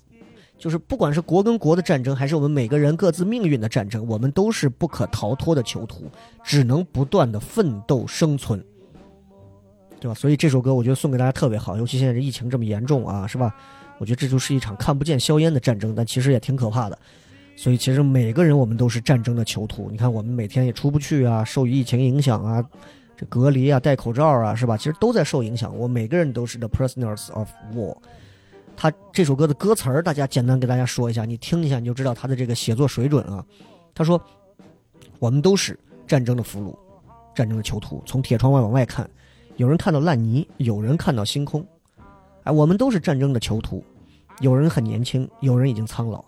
[0.58, 6.10] 就是不管是国跟国的战争，还是我们每个人各自命运的战争，我们都是不可逃脱的囚徒，
[6.44, 8.62] 只能不断的奋斗生存，
[9.98, 10.14] 对吧？
[10.14, 13.54] 所以这首歌我觉得送给大家特别好，尤其现在这疫情这么严重啊，是吧？
[13.98, 16.98] 我觉得这就是一场看不见硝烟的战争，但其实也挺可怕的。
[17.54, 19.88] 所以其实每个人我们都是战争的囚徒。
[19.90, 22.64] 你看我们每天也出不去啊，受疫情影响啊。
[23.28, 24.76] 隔离啊，戴口罩啊，是吧？
[24.76, 25.76] 其实都在受影响。
[25.76, 27.96] 我每个人都是 the prisoners of war。
[28.76, 33.44] 他这首歌的歌词儿，大家简单给大家说一下，你听一下你就知道他的这个写作水准啊。
[33.94, 34.20] 他说
[35.20, 36.74] ：“我们都是战争的俘虏，
[37.34, 38.02] 战争的囚徒。
[38.06, 39.08] 从铁窗外往外看，
[39.56, 41.64] 有人看到烂泥，有人看到星空。
[42.44, 43.84] 哎，我们都是战争的囚徒。
[44.40, 46.24] 有人很年轻，有人已经苍老，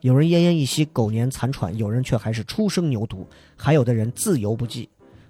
[0.00, 3.26] 有人奄奄一息，苟年残喘，有人却还是初生牛犊，
[3.56, 4.88] 还有的人自由不羁。”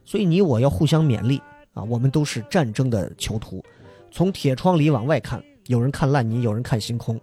[0.09, 1.39] 所以你我要互相勉励
[1.75, 1.85] 啊！
[1.85, 3.63] 我们都是战争的囚徒，
[4.11, 7.21] 从铁窗里往外看，有人看烂泥，有人看星空。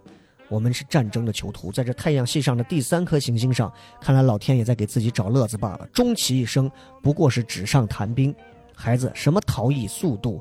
[0.48, 5.88] 我们是战争的囚徒，在这太阳系上的第三颗行星上，看来老天也在给自己找乐子罢了。
[5.92, 6.70] 终其一生，
[7.02, 8.32] 不过是纸上谈兵。
[8.72, 10.40] 孩子，什么逃逸速度，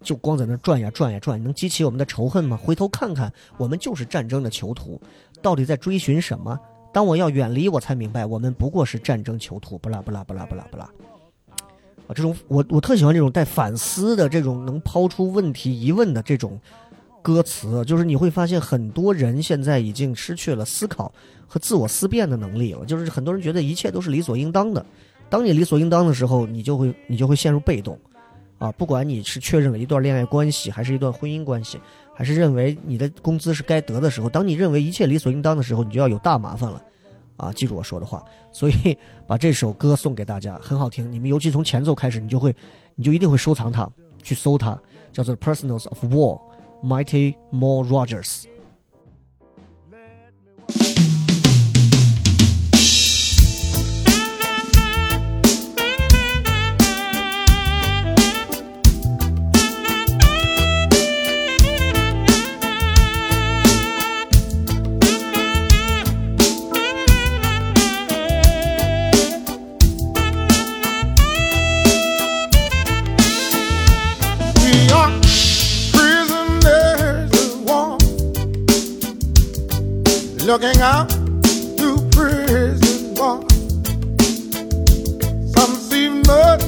[0.00, 2.56] 就光在那转呀转呀转，能激起我们的仇恨吗？
[2.60, 5.00] 回头看看，我们就是战争的囚徒，
[5.40, 6.58] 到底在追寻什么？
[6.92, 9.78] 当我要远离，我才明白，我们不过是战争囚徒。
[9.78, 10.90] 不啦不啦不啦不啦不啦。
[12.06, 16.60] 啊，这种我我特喜欢这种带反思的这种能抛出问题疑问的这种
[17.22, 21.12] 歌词，就是你会发现很多人现在已经失去了思考
[21.48, 24.86] 和自我思辨的能力了，就是很多人觉得一切都是理所应当的，
[25.28, 27.98] 当你理所应当的时候，你就会你就会陷入被动，
[28.58, 31.80] 啊，不管你是确认了一段恋爱关系，还是一段婚姻关系，
[32.14, 36.80] 还是认为你的工资是该得的时候，当你认为一切理所应当的时候，你就要有大麻烦了。
[37.36, 38.96] 啊，记住我说的话，所以
[39.26, 41.10] 把这首歌送给大家，很好听。
[41.10, 42.54] 你们尤其从前奏开始，你就会，
[42.94, 43.88] 你就一定会收藏它，
[44.22, 44.78] 去搜它，
[45.12, 46.40] 叫做《Personals of War》
[46.82, 48.44] ，Mighty Mo Rogers。
[80.58, 81.10] Looking out
[81.76, 83.52] through prison walls.
[85.52, 86.62] Some see mud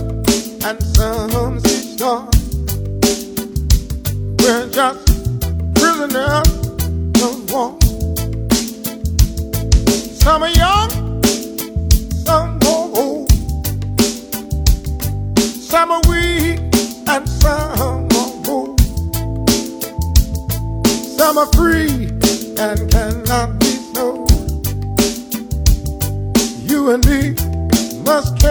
[0.62, 2.28] and some see stars.
[4.40, 5.06] We're just
[5.74, 6.48] prisoners
[7.24, 7.78] of war.
[10.20, 10.90] Some are young,
[12.26, 13.32] some are old.
[15.70, 16.60] Some are weak
[17.08, 18.80] and some are bold.
[21.16, 22.08] Some are free
[22.58, 22.97] and
[28.18, 28.47] los que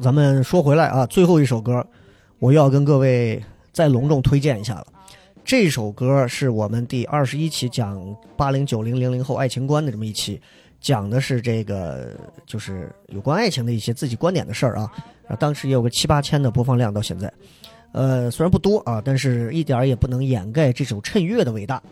[0.00, 1.86] 咱们说回来啊，最后一首歌，
[2.38, 4.86] 我又要跟各位再隆重推荐一下了。
[5.44, 10.40] 这首歌是我们第二十一期讲八零九零零零后爱情观的这么一期，
[10.80, 12.16] 讲的是这个
[12.46, 14.90] 就是有关爱情的一些自己观点的事儿啊。
[15.38, 17.30] 当时也有个七八千的播放量到现在，
[17.92, 21.82] 呃，虽然不多啊，但是一点儿也不能掩盖这首趁月的伟大。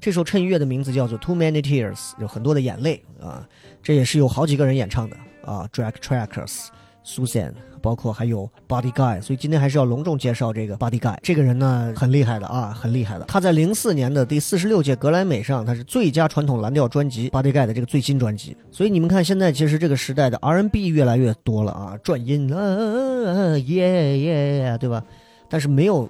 [0.00, 3.46] 这首趁月的名字叫做《Too Many Tears》，有很多的眼泪啊。
[3.82, 6.68] 这也是有好几个人演唱的啊，Drag Trackers、
[7.04, 9.20] Susan，包括还有 Body Guy。
[9.20, 11.16] 所以今天还是要隆重介绍这个 Body Guy。
[11.22, 13.24] 这个人呢很厉害的啊，很厉害的。
[13.26, 18.56] 他在零四年的第四十六届格莱美上，他是最佳传统蓝调专辑 Body Guy 的这个最新专辑。
[18.70, 25.04] 所以你们看，现在其实这个时代的 R N B 越来越多了啊，转音啊耶耶耶，对吧？
[25.48, 26.08] 但是没有。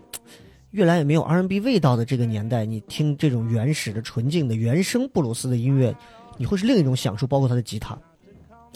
[0.72, 5.94] 越来越没有 R N B 味道的这个年代，你听这种原始的、纯净的原声布鲁斯的音乐，
[6.38, 7.94] 你会是另一种享受，包括他的吉他，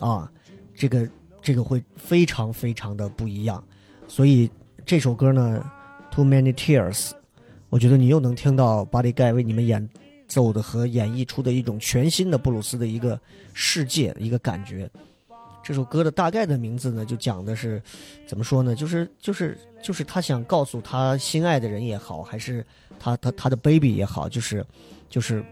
[0.00, 0.30] 啊，
[0.74, 1.08] 这个
[1.46, 3.62] 这个会非常非常的不一样。
[4.08, 4.50] 所以
[4.84, 5.64] 这首歌呢，
[6.12, 7.10] 《Too Many Tears》，
[7.68, 9.88] 我觉得你又能听到 Buddy Guy 为你们演
[10.26, 13.16] 奏的和演绎出的一种全新的布鲁斯的一个
[13.54, 14.90] 世界、一个感觉。
[15.62, 17.80] 这首歌的大概的名字呢，就讲的是
[18.26, 18.74] 怎么说呢？
[18.74, 22.66] 就是就是就是他想告诉他心爱的人也好，还是
[22.98, 24.66] 他他他的 baby 也好，就是
[25.08, 25.44] 就是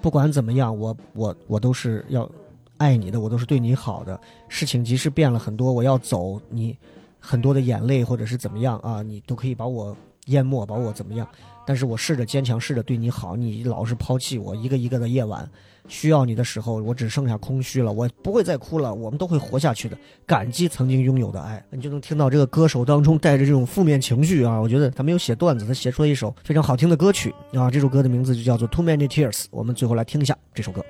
[0.00, 2.30] 不管怎么样，我我我都是要
[2.82, 4.20] 爱你的，我都是对你好的。
[4.48, 6.76] 事情即使变了很多，我要走，你
[7.20, 9.96] 很多的眼泪或者是怎么样啊，你都可以把我
[10.26, 11.28] 淹没，把我怎么样？
[11.64, 15.48] 但是我试着坚强，试着对你好，你老是抛弃我，一个一个的夜晚。
[15.88, 17.92] 需要你的时候，我只剩下空虚了。
[17.92, 19.96] 我不会再哭了，我们都会活下去的。
[20.26, 24.60] 感激曾经拥有的爱，你就能听到这个歌手当中带着这种负面情绪啊。
[24.60, 27.70] 我觉得他没有写段子，他写出了一首非常好听的歌曲啊。
[27.70, 29.42] 这首歌的名字就叫做《Too Many Tears》。
[29.50, 30.84] 我们最后来听一下这首歌。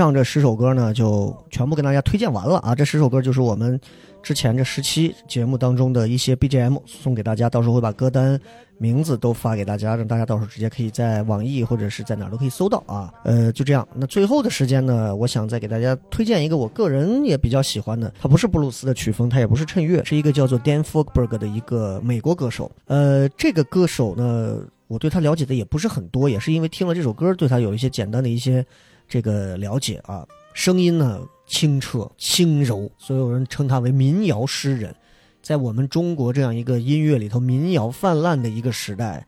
[0.00, 2.74] 上这十首歌呢，就全部跟大家推荐完了啊。
[2.74, 3.78] 这十首歌就是我们
[4.22, 8.40] 之前这十期节目当中的一些 BGM 送给大家，到时候会把歌单
[8.78, 13.12] 名字都发给大家，让大家到时候直接可以在网易或者是在哪儿都可以搜到啊。
[13.24, 13.86] 呃，就这样。
[13.94, 22.72] 那最后的时间呢，我想再给大家推荐一个我个人也比较喜欢的，它不是布鲁斯的曲风，它也不是衬乐，是一个叫做 Dan Fogberg 的一个美国歌手。
[22.86, 24.60] 呃，这个歌手呢。
[24.90, 28.66] 我对他了解的也不是很多，也是因为听了这首歌，对他有一些简单的一些
[29.10, 30.26] 这个了解啊。
[30.54, 34.94] 声音呢清澈轻柔，所有人称他为民谣诗人。
[35.42, 39.26] 在我们中国这样一个音乐里头民谣泛滥的一个时代，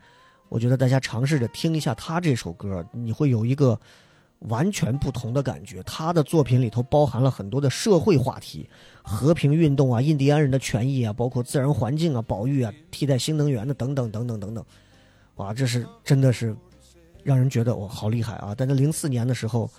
[0.48, 3.78] 我觉得大家尝试着听一下他这首歌，你会有一个
[4.40, 5.82] 完全不同的感觉。
[5.84, 8.68] 他的作品里头包含了很多的社会话题，
[9.02, 14.64] 和平运动啊、印第安人的权益啊，包括自然环境啊、保育啊、替代新能源的等等等等等等。
[15.36, 16.54] 哇，这是真的是
[17.23, 18.55] 让人觉得哇好厉害啊！
[18.57, 19.70] 但在零四年的时候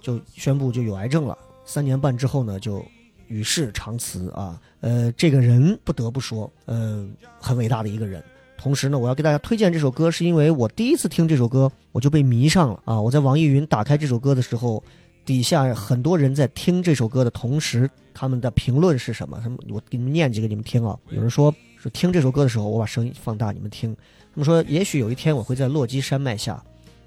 [0.00, 2.84] 就宣布就有癌症了，三年半之后呢就
[3.28, 4.60] 与世长辞啊。
[4.80, 7.06] 呃，这个人不得不说，呃，
[7.40, 8.22] 很伟大的一个人。
[8.56, 13.00] 同时呢，我要给大家推荐这首歌，是因为我第一次听这首歌我就被迷上了啊！
[13.00, 14.82] 我在网易云打开这首歌的时候，
[15.24, 19.40] 底下很多人在听这首歌的同时，他们的评论是什么？
[19.42, 20.96] 他们我给你们念几个你们听啊。
[21.10, 23.92] 有人说是听这首歌的时候，我把声音放大，你们听。
[24.32, 26.62] 他们说，也许有一天我会在落基山脉下，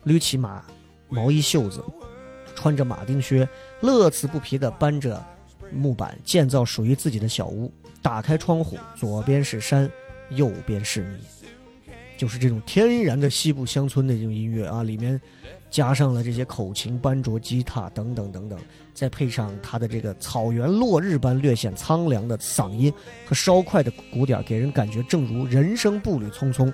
[0.06, 0.64] 捋起马
[1.10, 1.84] 毛衣袖子，
[2.56, 3.48] 穿着马丁靴，
[3.82, 5.24] 乐此不疲地搬着
[5.72, 7.72] 木板建造属于自己的小屋。
[8.02, 9.90] 打开窗户，左边是山，
[10.30, 15.20] 右边是你，就是这种天然的西部乡村的这种音乐啊，里面
[15.72, 18.60] 加上了这些口琴、班卓、吉他等等等等，
[18.94, 22.94] 再配上他的这个草原落日般略显苍凉的嗓音
[23.26, 26.72] 和稍快的鼓点，给人感觉正如人生步履匆匆。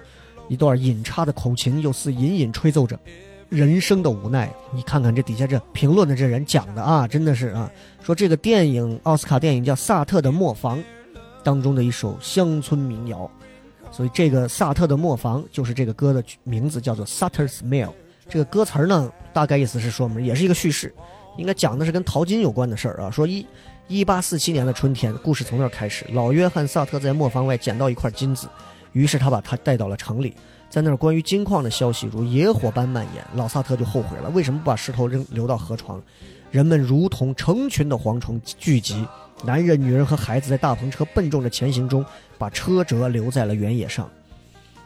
[0.52, 3.00] 一段隐插的口琴，又似隐隐吹奏着
[3.48, 4.52] 人生的无奈。
[4.74, 7.72] 你看看这底下这评论的这人讲的啊，真的是啊，
[8.04, 10.78] 说这个电影奥斯卡电影叫《萨特的磨坊》
[11.42, 13.32] 当中的一首乡村民谣，
[13.94, 17.94] 所以这个萨特的磨坊就是这个歌的名字，叫做 Sutter's Mill。
[18.28, 20.26] 这个歌词呢，大概意思是说明？
[20.26, 20.94] 也是一个叙事，
[21.38, 23.10] 应该讲的是跟淘金有关的事儿啊。
[23.10, 23.48] 说一
[23.88, 26.06] 一八四七年的春天，故事从那儿开始。
[26.12, 28.50] 老约翰·萨特在磨坊外捡到一块金子。
[28.94, 30.34] 于是他把他带到了城里，
[30.70, 33.26] 在那儿关于金矿的消息如野火般蔓延。
[33.36, 36.02] 老萨特就后悔了，为什么不把石头扔流到河床？
[36.50, 39.08] 人们如同成群的蝗虫聚集，
[39.46, 42.06] 男人、女人和孩子在大篷车笨重的前行中，
[42.38, 44.10] 把车辙留在了原野上。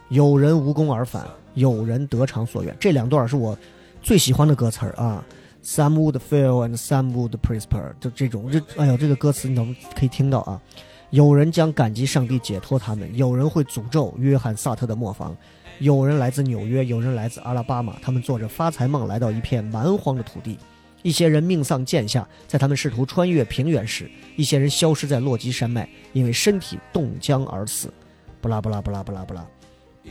[0.08, 2.72] 有人无功而返，有人得偿所愿。
[2.78, 3.58] 这两段是我
[4.00, 5.24] 最喜欢的歌词啊。
[5.64, 10.62] Some would fail and some would prosper，就这种，这哎呦，这个歌词你能可以听到啊。
[11.10, 15.36] 有人将感激上帝解脱他们，有人会诅咒约翰·萨特的磨坊，
[15.78, 20.58] 有人来自纽约，有人来自阿拉巴马，他们做着发财梦来到一片蛮荒的土地。
[21.02, 24.06] 一些人命丧剑下，在他们试图穿越平原时；
[24.36, 27.92] 一些人消失在落基山脉，因为身体冻僵而死。
[28.40, 29.40] 不拉不拉不拉不拉不拉，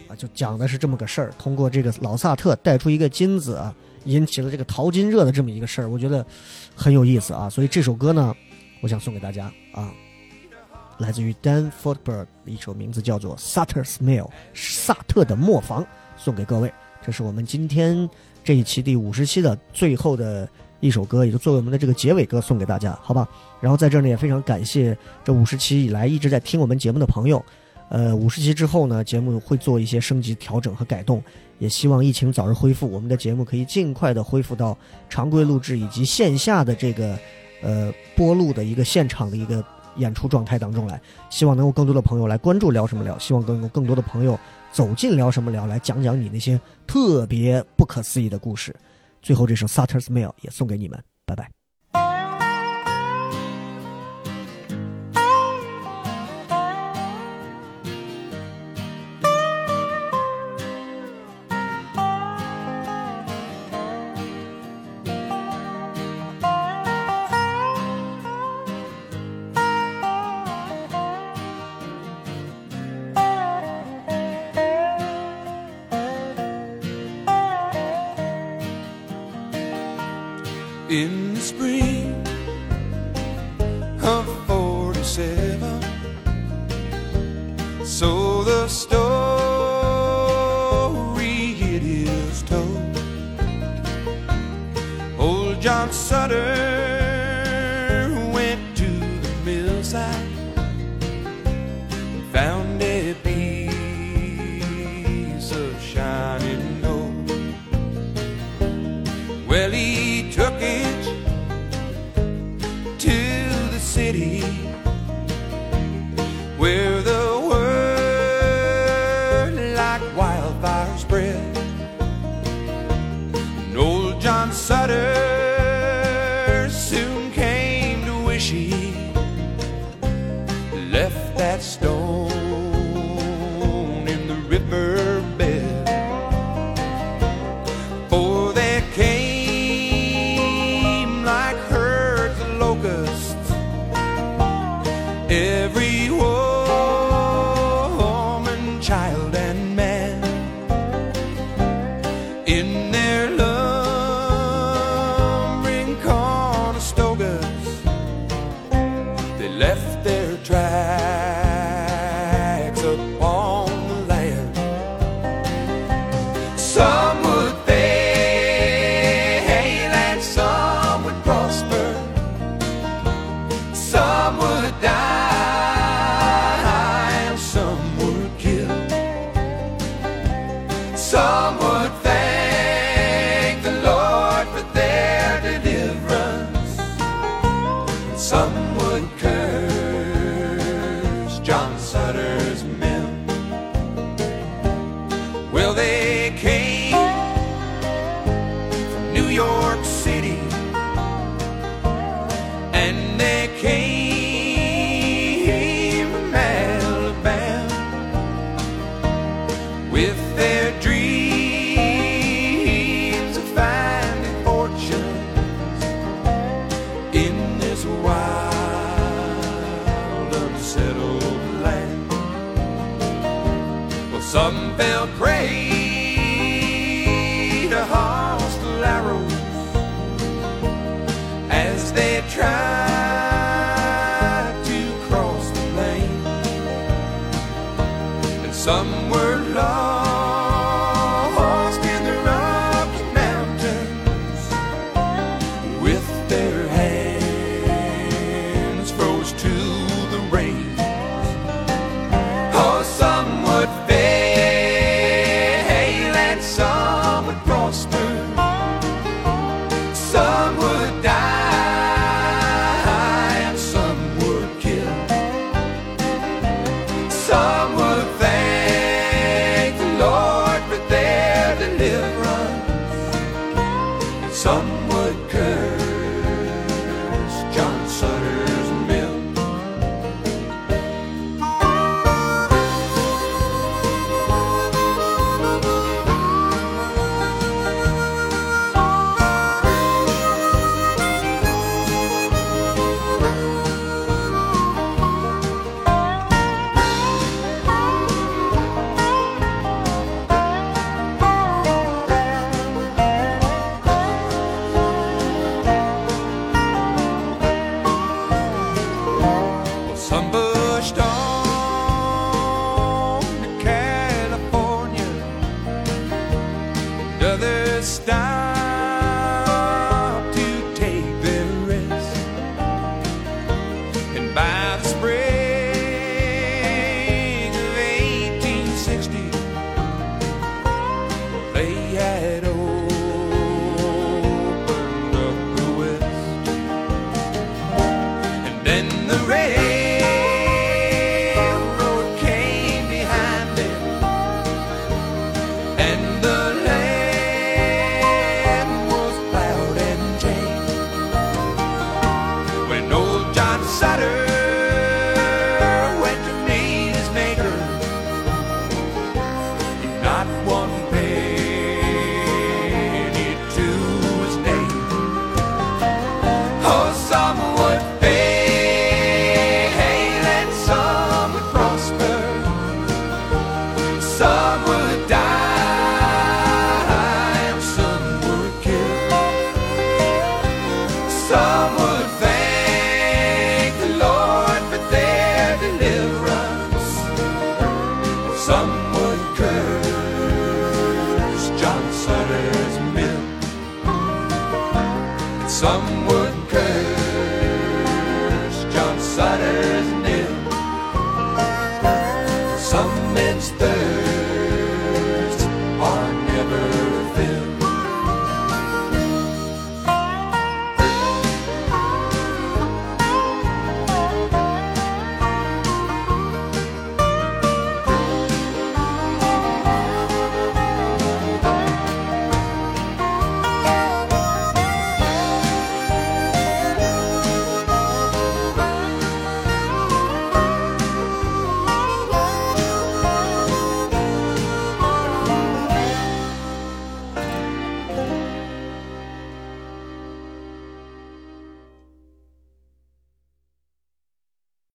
[0.08, 1.34] 啊，就讲的是这么个事儿。
[1.38, 6.26] 通过这个老萨特带出一个金子啊，引起了这个淘金热的这么一个事儿，我觉得
[6.74, 7.50] 很有意思啊。
[7.50, 8.34] 所以这首歌呢，
[8.82, 9.92] 我想送给大家啊。
[10.98, 15.86] 来自于 Dan Fortberg 的一首名字叫做《Sutter's Mill》萨特的磨坊，
[16.18, 16.72] 送给各位。
[17.06, 18.10] 这是我们今天
[18.44, 20.48] 这一期第五十期的最后的
[20.80, 23.28] 一首歌，也就作为我们的这个结尾歌送给大家，好吧？
[23.62, 27.44] 然后在这儿呢，也非常感谢这五十期以来一直在听我们节目的朋友。
[27.90, 31.24] 呃，五十期之后呢，节目会做一些升级、调整和改动，
[31.60, 34.76] 也希望疫情早日恢复，我们的节目可以尽快的恢复到
[35.08, 37.16] 常规录制以及线下的这个
[37.62, 39.64] 呃播录的一个现场的一个
[39.98, 41.00] 演出状态当中来。
[41.30, 44.40] 希望能够更多的朋友来关注聊什么聊，希望更有更多的朋友
[44.72, 48.76] 走进聊什么聊，来讲讲你那些特别不可思议的故事。
[49.22, 51.55] 最后这首《Sutter's Mill》也送给你们，拜拜。